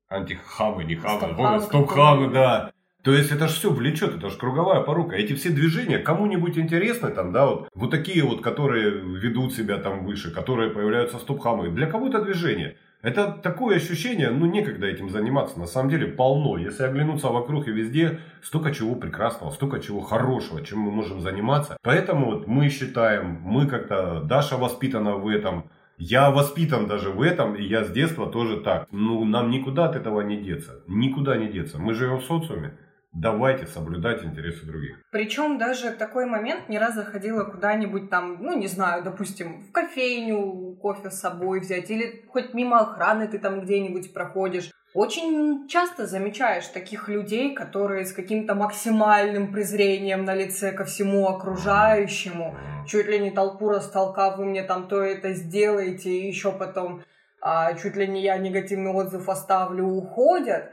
антихамы, 0.08 0.84
не 0.84 0.96
хамы, 0.96 1.18
стоп-хамы, 1.18 1.60
стоп-хамы 1.60 2.30
да. 2.30 2.72
То 3.04 3.12
есть 3.12 3.30
это 3.30 3.48
же 3.48 3.54
все 3.54 3.70
влечет, 3.70 4.16
это 4.16 4.30
же 4.30 4.38
круговая 4.38 4.80
порука. 4.80 5.14
Эти 5.14 5.34
все 5.34 5.50
движения 5.50 5.98
кому-нибудь 5.98 6.56
интересны, 6.56 7.10
там, 7.10 7.32
да, 7.32 7.46
вот, 7.46 7.68
вот 7.74 7.90
такие 7.90 8.24
вот, 8.24 8.40
которые 8.40 8.90
ведут 8.90 9.52
себя 9.52 9.76
там 9.76 10.06
выше, 10.06 10.30
которые 10.30 10.70
появляются 10.70 11.18
стоп-хамы. 11.18 11.68
Для 11.68 11.86
кого-то 11.86 12.22
движение. 12.22 12.78
Это 13.02 13.30
такое 13.30 13.76
ощущение, 13.76 14.30
ну, 14.30 14.46
некогда 14.46 14.86
этим 14.86 15.10
заниматься. 15.10 15.60
На 15.60 15.66
самом 15.66 15.90
деле 15.90 16.06
полно. 16.06 16.56
Если 16.56 16.82
оглянуться 16.82 17.28
вокруг 17.28 17.68
и 17.68 17.72
везде, 17.72 18.20
столько 18.40 18.72
чего 18.72 18.94
прекрасного, 18.94 19.50
столько 19.50 19.80
чего 19.80 20.00
хорошего, 20.00 20.64
чем 20.64 20.78
мы 20.78 20.90
можем 20.90 21.20
заниматься. 21.20 21.76
Поэтому 21.82 22.24
вот 22.24 22.46
мы 22.46 22.70
считаем, 22.70 23.38
мы 23.42 23.66
как-то, 23.66 24.22
Даша 24.22 24.56
воспитана 24.56 25.16
в 25.16 25.28
этом, 25.28 25.68
я 25.98 26.30
воспитан 26.30 26.86
даже 26.86 27.10
в 27.10 27.20
этом, 27.20 27.54
и 27.54 27.62
я 27.64 27.84
с 27.84 27.90
детства 27.90 28.26
тоже 28.26 28.60
так. 28.60 28.88
Ну, 28.90 29.26
нам 29.26 29.50
никуда 29.50 29.84
от 29.84 29.94
этого 29.94 30.22
не 30.22 30.38
деться. 30.38 30.80
Никуда 30.86 31.36
не 31.36 31.48
деться. 31.48 31.78
Мы 31.78 31.92
живем 31.92 32.20
в 32.20 32.24
социуме 32.24 32.72
давайте 33.14 33.66
соблюдать 33.66 34.24
интересы 34.24 34.66
других. 34.66 34.98
Причем 35.10 35.58
даже 35.58 35.92
такой 35.92 36.26
момент 36.26 36.68
не 36.68 36.78
раз 36.78 36.94
заходила 36.94 37.44
куда-нибудь 37.44 38.10
там, 38.10 38.38
ну 38.40 38.58
не 38.58 38.66
знаю, 38.66 39.02
допустим, 39.02 39.62
в 39.62 39.72
кофейню 39.72 40.76
кофе 40.82 41.10
с 41.10 41.20
собой 41.20 41.60
взять, 41.60 41.90
или 41.90 42.24
хоть 42.28 42.54
мимо 42.54 42.80
охраны 42.80 43.28
ты 43.28 43.38
там 43.38 43.60
где-нибудь 43.62 44.12
проходишь. 44.12 44.70
Очень 44.92 45.66
часто 45.66 46.06
замечаешь 46.06 46.68
таких 46.68 47.08
людей, 47.08 47.52
которые 47.52 48.04
с 48.04 48.12
каким-то 48.12 48.54
максимальным 48.54 49.52
презрением 49.52 50.24
на 50.24 50.34
лице 50.36 50.70
ко 50.70 50.84
всему 50.84 51.26
окружающему, 51.26 52.56
чуть 52.86 53.08
ли 53.08 53.18
не 53.18 53.32
толпу 53.32 53.70
растолкав, 53.70 54.38
вы 54.38 54.44
мне 54.44 54.62
там 54.62 54.86
то 54.86 55.02
это 55.02 55.32
сделаете, 55.32 56.10
и 56.10 56.28
еще 56.28 56.52
потом 56.52 57.02
а, 57.40 57.74
чуть 57.74 57.96
ли 57.96 58.06
не 58.06 58.22
я 58.22 58.38
негативный 58.38 58.92
отзыв 58.92 59.28
оставлю, 59.28 59.84
уходят. 59.84 60.70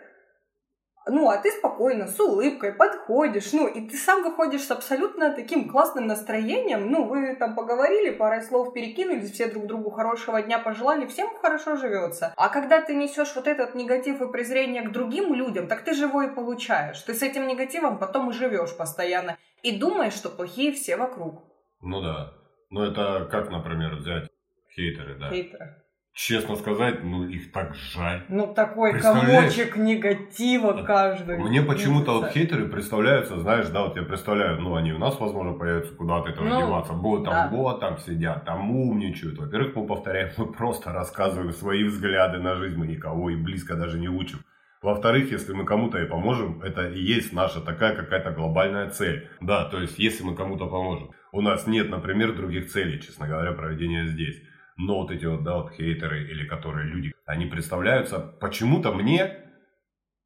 Ну, 1.07 1.29
а 1.29 1.37
ты 1.37 1.51
спокойно, 1.51 2.07
с 2.07 2.19
улыбкой 2.19 2.73
подходишь, 2.73 3.53
ну, 3.53 3.67
и 3.67 3.87
ты 3.87 3.97
сам 3.97 4.23
выходишь 4.23 4.61
с 4.61 4.71
абсолютно 4.71 5.33
таким 5.33 5.67
классным 5.67 6.05
настроением, 6.05 6.91
ну, 6.91 7.05
вы 7.05 7.35
там 7.35 7.55
поговорили, 7.55 8.11
парой 8.11 8.43
слов 8.43 8.71
перекинулись, 8.73 9.31
все 9.31 9.47
друг 9.47 9.65
другу 9.65 9.89
хорошего 9.89 10.41
дня 10.43 10.59
пожелали, 10.59 11.07
всем 11.07 11.29
хорошо 11.41 11.75
живется. 11.75 12.33
А 12.37 12.49
когда 12.49 12.81
ты 12.81 12.93
несешь 12.93 13.35
вот 13.35 13.47
этот 13.47 13.73
негатив 13.73 14.21
и 14.21 14.31
презрение 14.31 14.83
к 14.83 14.91
другим 14.91 15.33
людям, 15.33 15.67
так 15.67 15.83
ты 15.83 15.95
живой 15.95 16.27
и 16.27 16.35
получаешь. 16.35 17.01
Ты 17.01 17.15
с 17.15 17.23
этим 17.23 17.47
негативом 17.47 17.97
потом 17.97 18.29
и 18.29 18.33
живешь 18.33 18.77
постоянно, 18.77 19.37
и 19.63 19.77
думаешь, 19.77 20.13
что 20.13 20.29
плохие 20.29 20.71
все 20.71 20.97
вокруг. 20.97 21.43
Ну 21.81 22.01
да. 22.01 22.33
Ну 22.69 22.83
это 22.83 23.27
как, 23.31 23.49
например, 23.49 23.95
взять 23.95 24.29
хейтеры, 24.69 25.17
да? 25.17 25.29
Хейтеры 25.29 25.81
честно 26.13 26.55
сказать, 26.55 27.03
ну 27.03 27.25
их 27.25 27.51
так 27.51 27.75
жаль. 27.75 28.23
Ну 28.29 28.53
такой 28.53 28.99
комочек 28.99 29.77
негатива 29.77 30.83
каждый. 30.83 31.37
Мне 31.37 31.61
почему-то 31.61 32.19
вот 32.19 32.31
хейтеры 32.31 32.67
представляются, 32.67 33.39
знаешь, 33.39 33.67
да, 33.69 33.83
вот 33.83 33.95
я 33.95 34.03
представляю, 34.03 34.59
ну 34.59 34.75
они 34.75 34.93
у 34.93 34.97
нас, 34.97 35.19
возможно, 35.19 35.53
появятся 35.53 35.95
куда-то 35.95 36.29
этого 36.29 36.45
ну, 36.45 36.59
деваться. 36.59 36.93
Вот 36.93 37.23
там, 37.23 37.33
да. 37.33 37.49
вот 37.51 37.79
там 37.79 37.97
сидят, 37.99 38.45
там 38.45 38.71
умничают. 38.71 39.37
Во-первых, 39.37 39.75
мы 39.75 39.87
повторяем, 39.87 40.31
мы 40.37 40.51
просто 40.51 40.91
рассказываем 40.91 41.51
свои 41.53 41.83
взгляды 41.83 42.39
на 42.39 42.55
жизнь, 42.55 42.77
мы 42.77 42.87
никого 42.87 43.29
и 43.29 43.35
близко 43.35 43.75
даже 43.75 43.99
не 43.99 44.09
учим. 44.09 44.39
Во-вторых, 44.81 45.31
если 45.31 45.53
мы 45.53 45.63
кому-то 45.63 45.99
и 45.99 46.07
поможем, 46.07 46.63
это 46.63 46.89
и 46.89 46.99
есть 46.99 47.33
наша 47.33 47.61
такая 47.61 47.95
какая-то 47.95 48.31
глобальная 48.31 48.89
цель. 48.89 49.29
Да, 49.39 49.65
то 49.65 49.79
есть, 49.79 49.99
если 49.99 50.23
мы 50.23 50.35
кому-то 50.35 50.65
поможем. 50.65 51.11
У 51.31 51.41
нас 51.41 51.67
нет, 51.67 51.89
например, 51.89 52.35
других 52.35 52.71
целей, 52.71 52.99
честно 52.99 53.27
говоря, 53.27 53.51
проведения 53.51 54.07
здесь. 54.07 54.41
Но 54.81 55.01
вот 55.01 55.11
эти 55.11 55.25
вот, 55.25 55.43
да, 55.43 55.57
вот 55.57 55.73
хейтеры 55.73 56.23
или 56.23 56.47
которые 56.47 56.87
люди, 56.87 57.13
они 57.25 57.45
представляются 57.45 58.19
почему-то 58.19 58.91
мне 58.91 59.37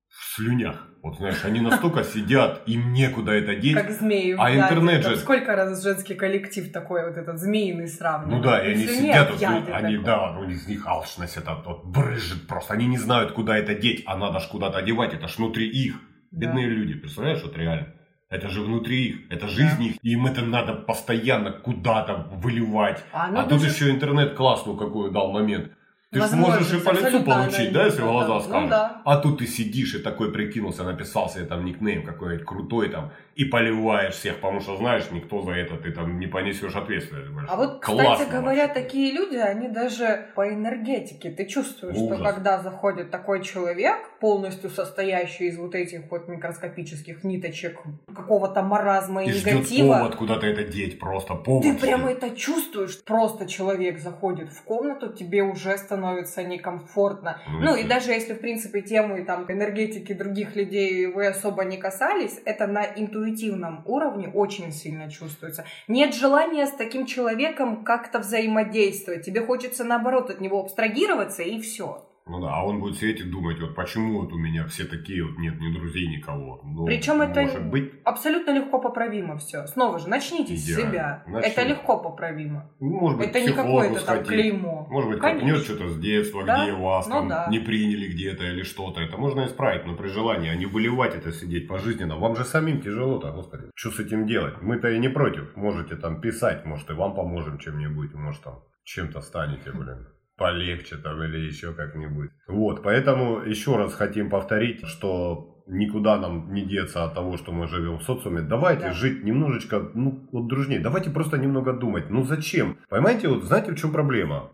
в 0.07 0.35
слюнях. 0.35 0.87
Вот 1.03 1.17
знаешь, 1.17 1.43
они 1.43 1.59
настолько 1.59 2.03
сидят, 2.03 2.63
им 2.65 2.93
некуда 2.93 3.33
это 3.33 3.55
деть. 3.55 3.75
Как 3.75 3.91
змеи. 3.91 4.35
А 4.39 4.55
интернет 4.55 5.05
же... 5.05 5.17
Сколько 5.17 5.55
раз 5.55 5.83
женский 5.83 6.15
коллектив 6.15 6.71
такой 6.71 7.05
вот 7.07 7.17
этот 7.17 7.37
змеиный 7.37 7.87
сравнивает. 7.87 8.37
Ну 8.37 8.41
да, 8.41 8.65
и 8.65 8.71
они 8.71 8.87
сидят, 8.87 9.31
вот, 9.31 9.69
они, 9.73 9.97
да, 9.97 10.31
ну, 10.31 10.49
из 10.49 10.67
них 10.67 10.87
алчность 10.87 11.35
это 11.35 11.61
вот 11.65 11.85
брыжет 11.85 12.47
просто. 12.47 12.73
Они 12.73 12.87
не 12.87 12.97
знают, 12.97 13.33
куда 13.33 13.57
это 13.57 13.75
деть, 13.75 14.03
а 14.05 14.17
надо 14.17 14.39
ж 14.39 14.47
куда-то 14.47 14.77
одевать, 14.77 15.13
это 15.13 15.27
ж 15.27 15.37
внутри 15.37 15.67
их. 15.67 15.95
Бедные 16.31 16.67
да. 16.67 16.73
люди, 16.73 16.93
представляешь, 16.93 17.43
вот 17.43 17.57
реально. 17.57 17.93
Это 18.29 18.49
же 18.49 18.61
внутри 18.61 19.09
их, 19.09 19.31
это 19.31 19.47
жизнь 19.47 19.77
да. 19.77 19.83
их, 19.83 19.95
им 20.01 20.25
это 20.25 20.41
надо 20.41 20.73
постоянно 20.73 21.51
куда-то 21.51 22.27
выливать. 22.33 23.03
А, 23.13 23.29
а 23.29 23.43
тут 23.43 23.61
же... 23.61 23.69
еще 23.69 23.91
интернет 23.91 24.33
классную 24.33 24.77
какой 24.77 25.11
дал 25.11 25.31
момент. 25.31 25.71
Ты 26.11 26.21
же 26.21 26.35
можешь 26.35 26.71
и 26.73 26.77
по 26.77 26.91
лицу 26.91 27.23
получить, 27.23 27.73
да, 27.73 27.85
если 27.85 28.01
в 28.01 28.05
глаза 28.05 28.39
скажешь. 28.39 28.63
Ну, 28.63 28.69
да. 28.69 29.01
А 29.03 29.17
тут 29.17 29.39
ты 29.39 29.47
сидишь 29.47 29.95
и 29.95 29.99
такой 29.99 30.31
прикинулся, 30.31 30.83
написал 30.83 31.29
себе 31.29 31.45
там 31.45 31.65
никнейм 31.65 32.05
какой-нибудь 32.05 32.45
крутой 32.45 32.89
там, 32.89 33.11
и 33.35 33.43
поливаешь 33.43 34.13
всех, 34.13 34.35
потому 34.39 34.61
что 34.61 34.77
знаешь, 34.77 35.03
никто 35.11 35.41
за 35.41 35.51
это 35.51 35.75
ты 35.75 35.91
там 35.91 36.19
не 36.19 36.27
понесешь 36.27 36.73
ответственность. 36.75 37.31
Больше. 37.31 37.47
А 37.51 37.57
вот, 37.57 37.81
Классно 37.83 38.13
кстати 38.13 38.31
говоря, 38.31 38.67
вообще. 38.67 38.81
такие 38.81 39.11
люди, 39.11 39.35
они 39.35 39.67
даже 39.67 40.27
по 40.35 40.47
энергетике, 40.47 41.31
ты 41.31 41.45
чувствуешь, 41.45 41.97
Ужас. 41.97 42.17
что 42.17 42.23
когда 42.23 42.59
заходит 42.59 43.11
такой 43.11 43.43
человек, 43.43 43.97
полностью 44.21 44.69
состоящий 44.69 45.47
из 45.47 45.57
вот 45.57 45.75
этих 45.75 46.09
вот 46.09 46.29
микроскопических 46.29 47.23
ниточек 47.25 47.79
какого-то 48.15 48.61
маразма 48.61 49.25
и, 49.25 49.29
и 49.29 49.33
негатива. 49.33 49.97
повод 49.97 50.15
куда-то 50.15 50.45
это 50.45 50.63
деть, 50.63 50.97
просто 50.97 51.35
повод. 51.35 51.63
Ты 51.63 51.77
прямо 51.77 52.11
это 52.11 52.29
чувствуешь. 52.29 53.03
Просто 53.03 53.47
человек 53.47 53.99
заходит 53.99 54.49
в 54.49 54.63
комнату, 54.63 55.11
тебе 55.11 55.43
уже 55.43 55.77
становится 55.77 56.04
некомфортно. 56.43 57.41
Ну, 57.47 57.75
ну 57.75 57.75
и 57.75 57.83
даже 57.83 58.11
если, 58.11 58.33
в 58.33 58.39
принципе, 58.39 58.81
темы 58.81 59.23
там 59.25 59.45
энергетики 59.49 60.13
других 60.13 60.55
людей 60.55 61.07
вы 61.07 61.27
особо 61.27 61.63
не 61.65 61.77
касались, 61.77 62.39
это 62.45 62.67
на 62.67 62.85
интуитивном 62.85 63.83
уровне 63.85 64.29
очень 64.33 64.71
сильно 64.71 65.09
чувствуется. 65.09 65.65
Нет 65.87 66.15
желания 66.15 66.65
с 66.65 66.71
таким 66.71 67.05
человеком 67.05 67.83
как-то 67.83 68.19
взаимодействовать. 68.19 69.25
Тебе 69.25 69.41
хочется, 69.41 69.83
наоборот, 69.83 70.29
от 70.29 70.41
него 70.41 70.59
абстрагироваться 70.59 71.43
и 71.43 71.59
все. 71.59 72.07
Ну 72.27 72.41
да, 72.41 72.55
а 72.55 72.65
он 72.65 72.79
будет 72.79 72.97
сидеть 72.97 73.19
и 73.19 73.23
думать, 73.23 73.59
вот 73.61 73.75
почему 73.75 74.21
вот 74.21 74.33
у 74.33 74.37
меня 74.37 74.65
все 74.65 74.85
такие, 74.85 75.23
вот 75.23 75.37
нет 75.37 75.61
ни 75.61 75.71
друзей, 75.71 76.07
никого. 76.07 76.59
Ну, 76.63 76.85
Причем 76.85 77.21
это 77.21 77.41
может 77.41 77.69
быть... 77.69 77.93
абсолютно 78.03 78.49
легко 78.49 78.79
поправимо 78.79 79.37
все. 79.37 79.67
Снова 79.67 79.99
же, 79.99 80.09
начните 80.09 80.55
Идеально. 80.55 80.57
с 80.57 80.87
себя. 80.87 81.23
Начнем. 81.27 81.51
Это 81.51 81.63
легко 81.63 81.99
поправимо. 81.99 82.71
Ну, 82.79 82.99
может 82.99 83.19
быть, 83.19 83.29
это 83.29 83.41
не 83.41 83.53
какое-то 83.53 84.03
там 84.03 84.23
клеймо. 84.23 84.87
Может 84.89 85.11
быть, 85.11 85.19
копнет 85.19 85.57
что-то 85.57 85.89
с 85.89 85.99
детства, 85.99 86.43
да? 86.43 86.63
где 86.63 86.73
вас 86.73 87.07
ну, 87.07 87.13
там 87.13 87.29
да. 87.29 87.47
не 87.51 87.59
приняли 87.59 88.07
где-то 88.11 88.43
или 88.43 88.63
что-то. 88.63 89.01
Это 89.01 89.17
можно 89.17 89.45
исправить, 89.45 89.85
но 89.85 89.95
при 89.95 90.07
желании, 90.07 90.49
а 90.49 90.55
не 90.55 90.65
выливать 90.65 91.13
это 91.13 91.31
сидеть 91.31 91.67
пожизненно. 91.67 92.15
Вам 92.15 92.35
же 92.35 92.43
самим 92.43 92.81
тяжело-то, 92.81 93.33
господи. 93.33 93.65
Что 93.75 93.91
с 93.91 93.99
этим 93.99 94.25
делать? 94.25 94.55
Мы-то 94.61 94.89
и 94.89 94.97
не 94.97 95.09
против. 95.09 95.55
Можете 95.55 95.95
там 95.95 96.21
писать, 96.21 96.65
может, 96.65 96.89
и 96.89 96.93
вам 96.93 97.13
поможем 97.13 97.59
чем-нибудь, 97.59 98.15
может, 98.15 98.41
там 98.41 98.63
чем-то 98.83 99.21
станете, 99.21 99.71
блин 99.71 100.07
полегче 100.37 100.97
там 100.97 101.23
или 101.23 101.37
еще 101.37 101.73
как-нибудь. 101.73 102.31
Вот, 102.47 102.83
поэтому 102.83 103.39
еще 103.39 103.77
раз 103.77 103.93
хотим 103.93 104.29
повторить, 104.29 104.85
что 104.85 105.63
никуда 105.67 106.17
нам 106.17 106.53
не 106.53 106.65
деться 106.65 107.03
от 107.03 107.13
того, 107.13 107.37
что 107.37 107.51
мы 107.51 107.67
живем 107.67 107.97
в 107.97 108.03
социуме. 108.03 108.41
Давайте 108.41 108.87
да. 108.87 108.93
жить 108.93 109.23
немножечко, 109.23 109.89
ну, 109.93 110.27
вот 110.31 110.47
дружнее. 110.47 110.79
Давайте 110.79 111.09
просто 111.09 111.37
немного 111.37 111.73
думать. 111.73 112.09
Ну, 112.09 112.23
зачем? 112.23 112.77
Понимаете, 112.89 113.27
вот 113.27 113.43
знаете, 113.43 113.71
в 113.71 113.75
чем 113.75 113.91
проблема? 113.91 114.51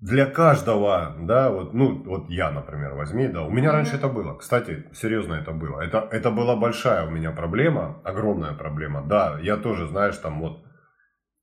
Для 0.00 0.26
каждого, 0.26 1.16
да, 1.20 1.50
вот, 1.50 1.72
ну, 1.72 2.02
вот 2.04 2.28
я, 2.28 2.50
например, 2.50 2.94
возьми, 2.94 3.28
да, 3.28 3.44
у 3.44 3.50
меня 3.50 3.72
раньше 3.72 3.96
это 3.96 4.08
было, 4.08 4.34
кстати, 4.34 4.84
серьезно 4.92 5.34
это 5.34 5.52
было, 5.52 5.80
это, 5.80 6.06
это 6.10 6.30
была 6.30 6.56
большая 6.56 7.06
у 7.06 7.10
меня 7.10 7.30
проблема, 7.30 8.02
огромная 8.04 8.52
проблема, 8.52 9.02
да, 9.06 9.38
я 9.40 9.56
тоже, 9.56 9.86
знаешь, 9.86 10.16
там 10.18 10.40
вот, 10.40 10.62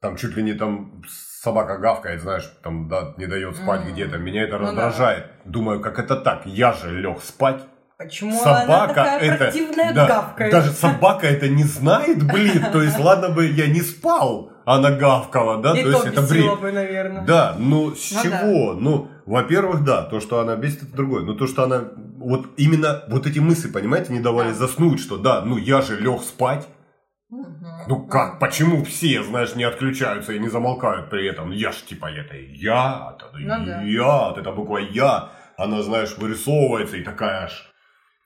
там 0.02 0.18
чуть 0.18 0.36
ли 0.36 0.44
не 0.44 0.54
там 0.54 1.04
собака 1.08 1.78
гавкает, 1.78 2.22
знаешь, 2.22 2.52
там 2.64 2.90
да, 2.90 3.14
не 3.18 3.28
дает 3.28 3.56
спать 3.56 3.82
mm. 3.82 3.92
где-то. 3.92 4.18
Меня 4.18 4.44
это 4.44 4.58
ну, 4.58 4.66
раздражает. 4.66 5.26
Да. 5.46 5.52
Думаю, 5.52 5.80
как 5.80 6.00
это 6.00 6.16
так? 6.16 6.46
Я 6.46 6.74
же 6.74 7.00
лег 7.00 7.22
спать. 7.22 7.62
Почему 7.98 8.36
собака 8.36 8.74
она 8.74 8.88
такая 8.88 9.20
это, 9.20 9.94
да, 9.94 10.08
гавкает? 10.08 10.52
Даже 10.52 10.72
собака 10.72 11.28
это 11.28 11.48
не 11.48 11.64
знает, 11.64 12.26
блин. 12.26 12.72
То 12.72 12.82
есть, 12.82 12.98
ладно 12.98 13.30
бы 13.30 13.46
я 13.46 13.68
не 13.68 13.82
спал, 13.82 14.52
она 14.66 14.90
гавкала, 14.90 15.62
да? 15.62 15.78
И 15.78 15.84
то, 15.84 15.92
то 15.92 15.98
есть 15.98 16.18
это 16.18 16.22
бред. 16.24 16.60
бы, 16.60 16.72
наверное. 16.72 17.24
Да, 17.24 17.56
ну 17.60 17.92
с 17.92 18.12
ну, 18.12 18.22
чего? 18.24 18.74
Да. 18.74 18.80
Ну, 18.80 19.08
во-первых, 19.28 19.84
да, 19.84 20.02
то, 20.02 20.20
что 20.20 20.40
она 20.40 20.56
бесит, 20.56 20.82
это 20.82 20.96
другое. 20.96 21.22
Но 21.22 21.36
то, 21.36 21.46
что 21.46 21.64
она 21.64 21.84
вот 22.18 22.48
именно 22.58 23.04
вот 23.08 23.28
эти 23.28 23.38
мысли, 23.38 23.68
понимаете, 23.68 24.14
не 24.14 24.20
давали 24.20 24.50
да. 24.50 24.56
заснуть, 24.56 25.00
что 25.00 25.18
да, 25.18 25.42
ну 25.42 25.58
я 25.58 25.84
же 25.84 26.00
лег 26.00 26.24
спать. 26.24 26.68
Ну 27.88 28.08
как, 28.08 28.40
почему 28.40 28.84
все, 28.84 29.24
знаешь, 29.24 29.56
не 29.56 29.64
отключаются 29.64 30.34
и 30.34 30.40
не 30.40 30.50
замолкают 30.50 31.10
при 31.10 31.28
этом? 31.28 31.52
Я 31.52 31.72
ж 31.72 31.76
типа 31.78 32.12
это 32.12 32.36
я, 32.36 33.16
это 33.16 33.32
ну, 33.34 33.66
да. 33.66 33.82
я, 33.82 34.34
это 34.38 34.52
буква 34.52 34.80
я. 34.80 35.30
Она, 35.58 35.82
знаешь, 35.82 36.18
вырисовывается 36.18 36.98
и 36.98 37.04
такая 37.04 37.46
аж 37.46 37.72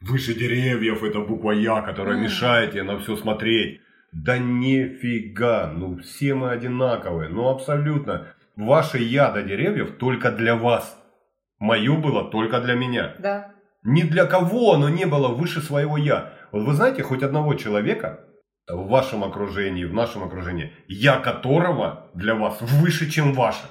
выше 0.02 0.34
деревьев, 0.34 1.04
это 1.04 1.20
буква 1.20 1.52
я, 1.52 1.82
которая 1.82 2.18
mm. 2.18 2.22
мешает 2.22 2.76
ей 2.76 2.84
на 2.84 2.98
все 3.00 3.16
смотреть. 3.16 3.82
Да 4.12 4.38
нифига, 4.38 5.68
ну 5.68 5.98
все 5.98 6.34
мы 6.34 6.52
одинаковые, 6.52 7.30
ну 7.30 7.50
абсолютно. 7.50 8.28
Ваше 8.56 9.00
я 9.00 9.32
до 9.32 9.44
деревьев 9.44 9.98
только 9.98 10.32
для 10.32 10.56
вас. 10.56 10.98
Мое 11.60 11.96
было 11.98 12.30
только 12.32 12.62
для 12.62 12.76
меня. 12.76 13.16
Да. 13.20 13.52
Ни 13.84 14.02
для 14.02 14.26
кого 14.26 14.74
оно 14.74 14.90
не 14.90 15.06
было 15.06 15.28
выше 15.28 15.62
своего 15.62 15.98
я. 15.98 16.34
Вот 16.52 16.64
вы 16.64 16.74
знаете 16.74 17.04
хоть 17.04 17.24
одного 17.24 17.54
человека, 17.56 18.25
в 18.67 18.88
вашем 18.88 19.24
окружении, 19.24 19.86
в 19.86 19.93
нашем 19.93 20.24
окружении, 20.24 20.74
я 20.88 21.19
которого 21.19 22.10
для 22.13 22.36
вас 22.36 22.57
выше, 22.62 23.10
чем 23.10 23.34
ваше. 23.34 23.65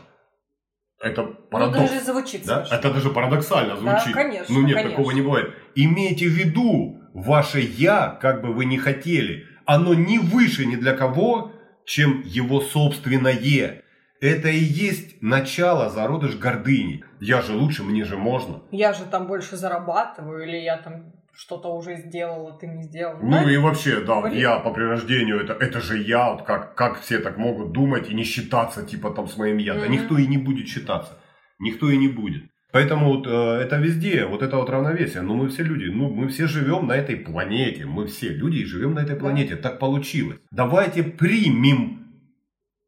Это 1.01 1.25
парадокс. 1.25 1.79
Ну, 1.79 1.89
даже 1.89 2.01
звучит 2.01 2.47
да? 2.47 2.67
Это 2.71 2.93
даже 2.93 3.11
парадоксально 3.11 3.77
звучит. 3.77 4.15
Да, 4.15 4.23
конечно. 4.23 4.55
Ну 4.55 4.63
нет, 4.63 4.77
конечно. 4.77 4.97
такого 4.97 5.11
не 5.11 5.23
бывает. 5.23 5.55
Имейте 5.75 6.27
в 6.27 6.33
виду, 6.33 7.01
ваше 7.13 7.61
я, 7.61 8.09
как 8.09 8.41
бы 8.41 8.55
вы 8.55 8.65
ни 8.65 8.77
хотели, 8.77 9.47
оно 9.67 9.95
не 9.95 10.19
выше 10.19 10.65
ни 10.65 10.77
для 10.77 10.95
кого, 10.95 11.53
чем 11.85 12.23
его 12.25 12.61
собственное. 12.61 13.83
Это 14.21 14.49
и 14.49 14.59
есть 14.59 15.21
начало, 15.21 15.91
зародыш 15.91 16.37
гордыни. 16.37 17.05
Я 17.21 17.43
же 17.43 17.53
лучше, 17.53 17.83
мне 17.83 18.05
же 18.05 18.17
можно. 18.17 18.63
Я 18.71 18.93
же 18.93 19.05
там 19.05 19.27
больше 19.27 19.57
зарабатываю, 19.57 20.45
или 20.45 20.57
я 20.57 20.79
там 20.79 21.13
что-то 21.35 21.69
уже 21.69 21.97
сделал, 21.97 22.49
а 22.49 22.59
ты 22.59 22.67
не 22.67 22.85
сделал. 22.85 23.19
Ну 23.21 23.45
да? 23.45 23.51
и 23.51 23.57
вообще, 23.57 24.01
да, 24.01 24.21
Блин. 24.23 24.39
я 24.39 24.59
по 24.59 24.73
прирождению, 24.73 25.41
это, 25.41 25.53
это 25.55 25.81
же 25.81 25.99
я, 25.99 26.33
вот 26.33 26.43
как, 26.43 26.75
как 26.75 27.01
все 27.01 27.19
так 27.19 27.37
могут 27.37 27.73
думать 27.73 28.09
и 28.09 28.15
не 28.15 28.25
считаться, 28.25 28.85
типа, 28.85 29.11
там, 29.11 29.27
с 29.27 29.37
моим 29.37 29.59
я. 29.59 29.75
Mm-hmm. 29.75 29.81
Да 29.81 29.87
никто 29.89 30.19
и 30.19 30.27
не 30.27 30.39
будет 30.39 30.69
считаться. 30.69 31.19
Никто 31.59 31.91
и 31.91 31.97
не 31.97 32.09
будет. 32.09 32.45
Поэтому 32.75 33.15
вот, 33.15 33.27
э, 33.29 33.31
это 33.31 33.77
везде, 33.77 34.27
вот 34.27 34.43
это 34.43 34.57
вот 34.57 34.69
равновесие. 34.69 35.23
Но 35.23 35.35
мы 35.35 35.49
все 35.49 35.63
люди, 35.63 35.85
ну 35.85 36.11
мы 36.11 36.27
все 36.27 36.49
живем 36.49 36.89
на 36.89 36.97
этой 36.97 37.15
планете. 37.15 37.87
Мы 37.87 38.07
все 38.07 38.31
люди 38.31 38.59
и 38.59 38.65
живем 38.65 38.95
на 38.95 39.01
этой 39.01 39.15
планете. 39.15 39.55
Так 39.55 39.79
получилось. 39.79 40.41
Давайте 40.51 41.05
примем 41.05 42.05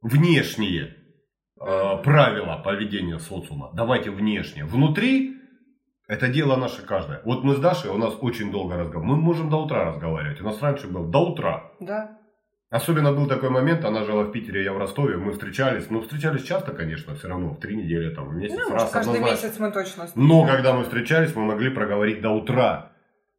внешние 0.02 0.96
э, 1.60 2.02
правила 2.02 2.60
поведения 2.64 3.20
социума. 3.20 3.70
Давайте 3.74 4.10
внешние. 4.10 4.64
Внутри 4.64 5.35
это 6.08 6.28
дело 6.28 6.56
наше 6.56 6.82
каждое. 6.82 7.20
Вот 7.24 7.44
мы 7.44 7.54
с 7.54 7.58
Дашей, 7.58 7.90
у 7.90 7.98
нас 7.98 8.14
очень 8.20 8.50
долго 8.52 8.76
разговор. 8.76 9.06
Мы 9.06 9.16
можем 9.16 9.50
до 9.50 9.56
утра 9.56 9.84
разговаривать. 9.84 10.40
У 10.40 10.44
нас 10.44 10.62
раньше 10.62 10.86
был 10.86 11.04
до 11.04 11.18
утра. 11.18 11.72
Да. 11.80 12.18
Особенно 12.68 13.12
был 13.12 13.28
такой 13.28 13.50
момент, 13.50 13.84
она 13.84 14.04
жила 14.04 14.24
в 14.24 14.32
Питере, 14.32 14.64
я 14.64 14.72
в 14.72 14.78
Ростове, 14.78 15.16
мы 15.16 15.32
встречались, 15.32 15.88
ну, 15.88 16.00
встречались 16.00 16.42
часто, 16.42 16.72
конечно, 16.72 17.14
все 17.14 17.28
равно, 17.28 17.50
в 17.50 17.60
три 17.60 17.76
недели, 17.76 18.12
там, 18.12 18.28
в 18.28 18.34
месяц, 18.34 18.58
ну, 18.58 18.74
раз, 18.74 18.90
каждый 18.90 19.14
однозначно. 19.14 19.46
месяц 19.46 19.58
мы 19.60 19.70
точно 19.70 20.06
встречались. 20.06 20.30
Но 20.30 20.46
когда 20.46 20.72
мы 20.72 20.82
встречались, 20.82 21.36
мы 21.36 21.44
могли 21.44 21.70
проговорить 21.70 22.20
до 22.20 22.30
утра. 22.30 22.92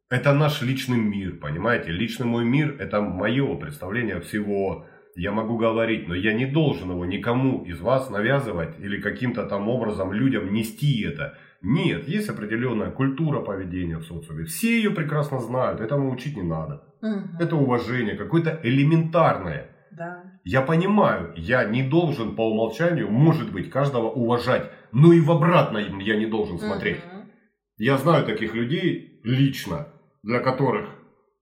Это 0.08 0.32
наш 0.32 0.62
личный 0.62 0.96
мир, 0.96 1.38
понимаете? 1.38 1.90
Личный 1.90 2.24
мой 2.24 2.46
мир– 2.46 2.76
это 2.80 3.02
мое 3.02 3.54
представление 3.56 4.20
всего. 4.20 4.86
Я 5.14 5.32
могу 5.32 5.58
говорить, 5.58 6.08
но 6.08 6.14
я 6.14 6.32
не 6.32 6.46
должен 6.46 6.90
его 6.90 7.04
никому 7.04 7.64
из 7.64 7.80
вас 7.80 8.08
навязывать 8.08 8.80
или 8.80 8.98
каким-то 8.98 9.44
там 9.44 9.68
образом 9.68 10.10
людям 10.10 10.54
нести 10.54 11.02
это. 11.02 11.36
Нет, 11.60 12.06
есть 12.06 12.28
определенная 12.28 12.90
культура 12.90 13.40
поведения 13.40 13.98
в 13.98 14.04
социуме. 14.04 14.44
Все 14.44 14.76
ее 14.76 14.90
прекрасно 14.90 15.40
знают, 15.40 15.80
этому 15.80 16.10
учить 16.10 16.36
не 16.36 16.42
надо. 16.42 16.84
Угу. 17.02 17.40
Это 17.40 17.56
уважение, 17.56 18.16
какое-то 18.16 18.60
элементарное. 18.62 19.70
Да. 19.90 20.22
Я 20.44 20.62
понимаю, 20.62 21.32
я 21.36 21.64
не 21.64 21.82
должен 21.82 22.36
по 22.36 22.48
умолчанию, 22.48 23.10
может 23.10 23.52
быть, 23.52 23.70
каждого 23.70 24.08
уважать, 24.08 24.70
но 24.92 25.12
и 25.12 25.20
в 25.20 25.30
обратном 25.30 25.98
я 25.98 26.16
не 26.16 26.26
должен 26.26 26.58
смотреть. 26.58 26.98
Угу. 26.98 27.30
Я 27.78 27.96
знаю 27.98 28.24
таких 28.24 28.54
людей 28.54 29.20
лично, 29.24 29.88
для 30.22 30.40
которых 30.40 30.88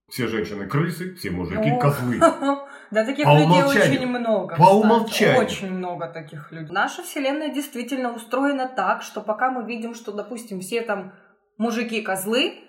все 0.08 0.28
женщины 0.28 0.66
крысы, 0.66 1.14
все 1.14 1.30
мужики 1.30 1.72
Ох. 1.72 1.82
козлы. 1.82 2.20
Да, 2.92 3.04
таких 3.04 3.24
по 3.24 3.36
людей 3.36 3.64
очень 3.64 4.06
много. 4.06 4.54
По 4.54 4.70
умолчанию. 4.76 5.44
Очень 5.44 5.72
много 5.72 6.06
таких 6.06 6.52
людей. 6.52 6.72
Наша 6.72 7.02
вселенная 7.02 7.52
действительно 7.52 8.14
устроена 8.14 8.68
так, 8.68 9.02
что 9.02 9.20
пока 9.22 9.50
мы 9.50 9.66
видим, 9.66 9.92
что, 9.92 10.12
допустим, 10.12 10.60
все 10.60 10.82
там 10.82 11.12
мужики-козлы, 11.58 12.60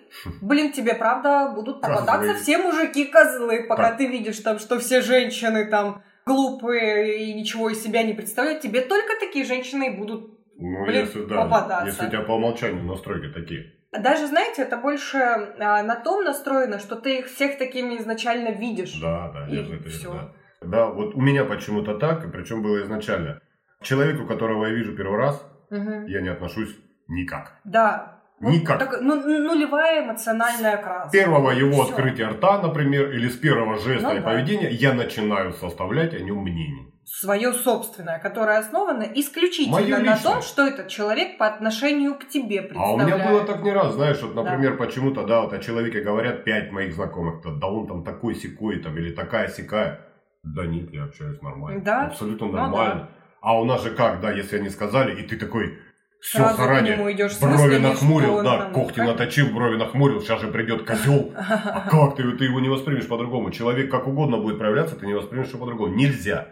блин, 0.42 0.72
тебе 0.72 0.94
правда 0.94 1.52
будут 1.54 1.80
попадаться 1.80 2.32
козлы. 2.32 2.34
все 2.34 2.58
мужики-козлы, 2.58 3.66
пока 3.68 3.90
так. 3.90 3.98
ты 3.98 4.08
видишь 4.08 4.40
там, 4.40 4.58
что 4.58 4.80
все 4.80 5.02
женщины 5.02 5.66
там 5.66 6.02
глупые 6.26 7.24
и 7.24 7.34
ничего 7.34 7.70
из 7.70 7.80
себя 7.80 8.02
не 8.02 8.12
представляют, 8.12 8.60
тебе 8.60 8.80
только 8.80 9.12
такие 9.20 9.44
женщины 9.44 9.96
будут 9.96 10.36
ну, 10.56 10.84
блин, 10.84 11.02
если, 11.02 11.24
да, 11.26 11.44
попадаться. 11.44 11.86
Если 11.86 12.06
у 12.06 12.10
тебя 12.10 12.22
по 12.22 12.32
умолчанию 12.32 12.82
настройки 12.82 13.32
такие. 13.32 13.77
Даже, 13.92 14.26
знаете, 14.26 14.62
это 14.62 14.76
больше 14.76 15.18
а, 15.18 15.82
на 15.82 15.96
том 15.96 16.22
настроено, 16.22 16.78
что 16.78 16.96
ты 16.96 17.20
их 17.20 17.26
всех 17.26 17.56
такими 17.58 17.96
изначально 17.96 18.50
видишь. 18.50 19.00
Да, 19.00 19.30
да, 19.32 19.48
и 19.48 19.56
это 19.56 19.88
все. 19.88 20.12
Да. 20.12 20.68
да, 20.68 20.86
вот 20.86 21.14
у 21.14 21.20
меня 21.20 21.44
почему-то 21.44 21.96
так, 21.98 22.24
и 22.24 22.30
причем 22.30 22.62
было 22.62 22.82
изначально. 22.82 23.40
Человеку, 23.80 24.26
которого 24.26 24.66
я 24.66 24.74
вижу 24.74 24.94
первый 24.94 25.18
раз, 25.18 25.42
угу. 25.70 26.06
я 26.06 26.20
не 26.20 26.28
отношусь 26.28 26.76
никак. 27.06 27.60
Да. 27.64 28.18
Никак. 28.40 28.78
Так, 28.78 29.00
ну, 29.00 29.16
нулевая 29.16 30.04
эмоциональная 30.04 30.76
краска. 30.76 31.08
С 31.08 31.12
первого 31.12 31.50
его 31.50 31.84
Всё. 31.84 31.90
открытия 31.90 32.28
рта, 32.28 32.62
например, 32.62 33.10
или 33.10 33.28
с 33.28 33.36
первого 33.36 33.78
жеста 33.78 34.10
ну, 34.10 34.16
и 34.16 34.20
да. 34.20 34.24
поведения 34.24 34.70
я 34.70 34.92
начинаю 34.92 35.52
составлять 35.52 36.14
о 36.14 36.20
нем 36.20 36.38
мнение. 36.42 36.92
Свое 37.10 37.52
собственное, 37.52 38.18
которое 38.18 38.58
основано 38.58 39.02
исключительно 39.14 39.98
на 39.98 40.16
том, 40.16 40.42
что 40.42 40.66
этот 40.66 40.88
человек 40.88 41.38
по 41.38 41.46
отношению 41.46 42.14
к 42.14 42.28
тебе 42.28 42.62
представляет. 42.62 43.00
А 43.00 43.16
у 43.16 43.18
меня 43.18 43.30
было 43.30 43.44
так 43.44 43.62
не 43.62 43.72
раз, 43.72 43.94
знаешь, 43.94 44.20
вот, 44.20 44.34
например, 44.34 44.76
да. 44.76 44.84
почему-то, 44.84 45.26
да, 45.26 45.40
вот 45.40 45.52
о 45.52 45.58
человеке 45.58 46.00
говорят 46.00 46.44
пять 46.44 46.70
моих 46.70 46.94
знакомых, 46.94 47.42
да 47.42 47.66
он 47.66 47.86
там 47.86 48.04
такой 48.04 48.34
секой 48.34 48.80
там 48.80 48.96
или 48.96 49.12
такая 49.12 49.48
сикая. 49.48 50.00
Да 50.42 50.66
нет, 50.66 50.92
я 50.92 51.04
общаюсь 51.04 51.40
нормально. 51.42 51.82
Да? 51.82 52.06
Абсолютно 52.06 52.48
нормально. 52.48 52.94
Ну, 52.94 53.00
да. 53.00 53.08
А 53.40 53.60
у 53.60 53.64
нас 53.64 53.82
же 53.82 53.90
как, 53.90 54.20
да, 54.20 54.30
если 54.32 54.58
они 54.58 54.68
сказали, 54.68 55.20
и 55.20 55.26
ты 55.26 55.36
такой, 55.36 55.78
все, 56.20 56.38
Сразу 56.38 56.56
заранее 56.56 56.96
идешь, 57.12 57.38
брови 57.38 57.78
нахмурил, 57.78 58.42
да, 58.42 58.58
там, 58.58 58.72
когти 58.72 58.96
как? 58.96 59.06
наточил, 59.06 59.54
брови 59.54 59.76
нахмурил, 59.76 60.20
сейчас 60.20 60.40
же 60.40 60.48
придет 60.48 60.84
козел. 60.84 61.32
А 61.36 61.88
как 61.88 62.16
ты, 62.16 62.30
ты 62.32 62.44
его 62.44 62.58
не 62.58 62.68
воспримешь 62.68 63.06
по-другому? 63.06 63.52
Человек 63.52 63.90
как 63.90 64.08
угодно 64.08 64.38
будет 64.38 64.58
проявляться, 64.58 64.96
ты 64.96 65.06
не 65.06 65.14
воспримешь 65.14 65.48
его 65.48 65.60
по-другому. 65.60 65.94
Нельзя, 65.94 66.48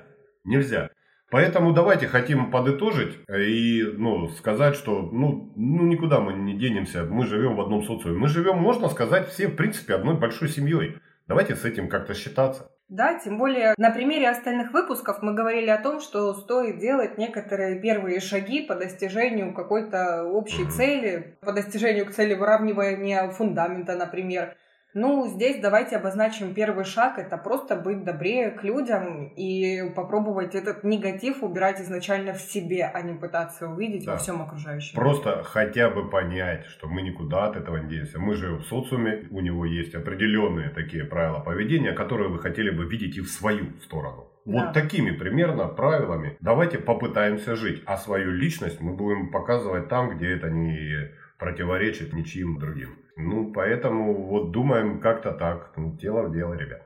нельзя. 0.47 0.91
Поэтому 1.31 1.73
давайте 1.73 2.07
хотим 2.07 2.51
подытожить 2.51 3.19
и 3.29 3.83
ну, 3.97 4.29
сказать, 4.29 4.77
что 4.77 5.03
ну, 5.03 5.53
ну 5.57 5.83
никуда 5.83 6.21
мы 6.21 6.33
не 6.33 6.57
денемся, 6.57 7.05
мы 7.05 7.27
живем 7.27 7.57
в 7.57 7.61
одном 7.61 7.83
социуме. 7.83 8.17
Мы 8.17 8.29
живем, 8.29 8.59
можно 8.59 8.89
сказать, 8.89 9.29
все 9.29 9.49
в 9.49 9.57
принципе 9.57 9.95
одной 9.95 10.17
большой 10.17 10.49
семьей. 10.49 10.99
Давайте 11.27 11.57
с 11.57 11.65
этим 11.65 11.89
как-то 11.89 12.15
считаться. 12.15 12.71
Да, 12.89 13.19
тем 13.19 13.37
более 13.37 13.75
на 13.79 13.91
примере 13.91 14.29
остальных 14.29 14.73
выпусков 14.73 15.21
мы 15.21 15.35
говорили 15.35 15.71
о 15.71 15.83
том, 15.83 16.01
что 16.01 16.33
стоит 16.35 16.79
делать 16.79 17.19
некоторые 17.19 17.81
первые 17.81 18.21
шаги 18.21 18.63
по 18.63 18.77
достижению 18.77 19.53
какой-то 19.53 20.23
общей 20.23 20.71
цели, 20.71 21.37
по 21.41 21.53
достижению 21.53 22.07
к 22.07 22.13
цели 22.13 22.35
выравнивания 22.35 23.29
фундамента, 23.31 23.97
например. 23.97 24.57
Ну, 24.99 25.27
здесь 25.27 25.61
давайте 25.61 25.97
обозначим 25.97 26.55
первый 26.55 26.87
шаг. 26.87 27.19
Это 27.19 27.37
просто 27.37 27.77
быть 27.77 28.03
добрее 28.03 28.51
к 28.51 28.65
людям 28.65 29.31
и 29.37 29.93
попробовать 29.95 30.55
этот 30.55 30.85
негатив 30.85 31.43
убирать 31.43 31.83
изначально 31.83 32.33
в 32.33 32.41
себе, 32.41 32.91
а 32.95 33.03
не 33.03 33.13
пытаться 33.13 33.69
увидеть 33.69 34.07
да. 34.07 34.13
во 34.13 34.17
всем 34.17 34.41
окружающем. 34.41 34.95
Просто 34.95 35.43
хотя 35.43 35.91
бы 35.91 36.09
понять, 36.09 36.65
что 36.65 36.89
мы 36.89 37.03
никуда 37.03 37.45
от 37.45 37.57
этого 37.57 37.77
не 37.77 37.91
денемся. 37.91 38.19
Мы 38.19 38.37
живем 38.37 38.61
в 38.61 38.65
социуме, 38.65 39.29
у 39.31 39.43
него 39.43 39.67
есть 39.67 39.95
определенные 39.95 40.71
такие 40.71 41.05
правила 41.05 41.41
поведения, 41.41 41.93
которые 41.93 42.31
вы 42.31 42.39
хотели 42.39 42.71
бы 42.71 42.87
видеть 42.87 43.19
и 43.19 43.21
в 43.21 43.29
свою 43.29 43.79
сторону. 43.83 44.29
Да. 44.47 44.53
Вот 44.53 44.73
такими 44.73 45.11
примерно 45.11 45.69
правилами 45.69 46.39
давайте 46.41 46.79
попытаемся 46.79 47.55
жить, 47.55 47.83
а 47.85 47.99
свою 47.99 48.31
личность 48.31 48.81
мы 48.81 48.95
будем 48.95 49.31
показывать 49.31 49.89
там, 49.89 50.17
где 50.17 50.31
это 50.31 50.49
не 50.49 51.11
противоречит 51.38 52.12
ничьим 52.12 52.59
другим. 52.59 52.99
Ну, 53.16 53.53
поэтому 53.53 54.27
вот 54.27 54.53
думаем 54.53 55.01
как-то 55.01 55.33
так. 55.33 55.72
Ну, 55.77 55.96
дело 55.96 56.29
в 56.29 56.33
дело, 56.33 56.55
ребят. 56.55 56.83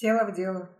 Дело 0.00 0.24
в 0.30 0.34
дело. 0.34 0.70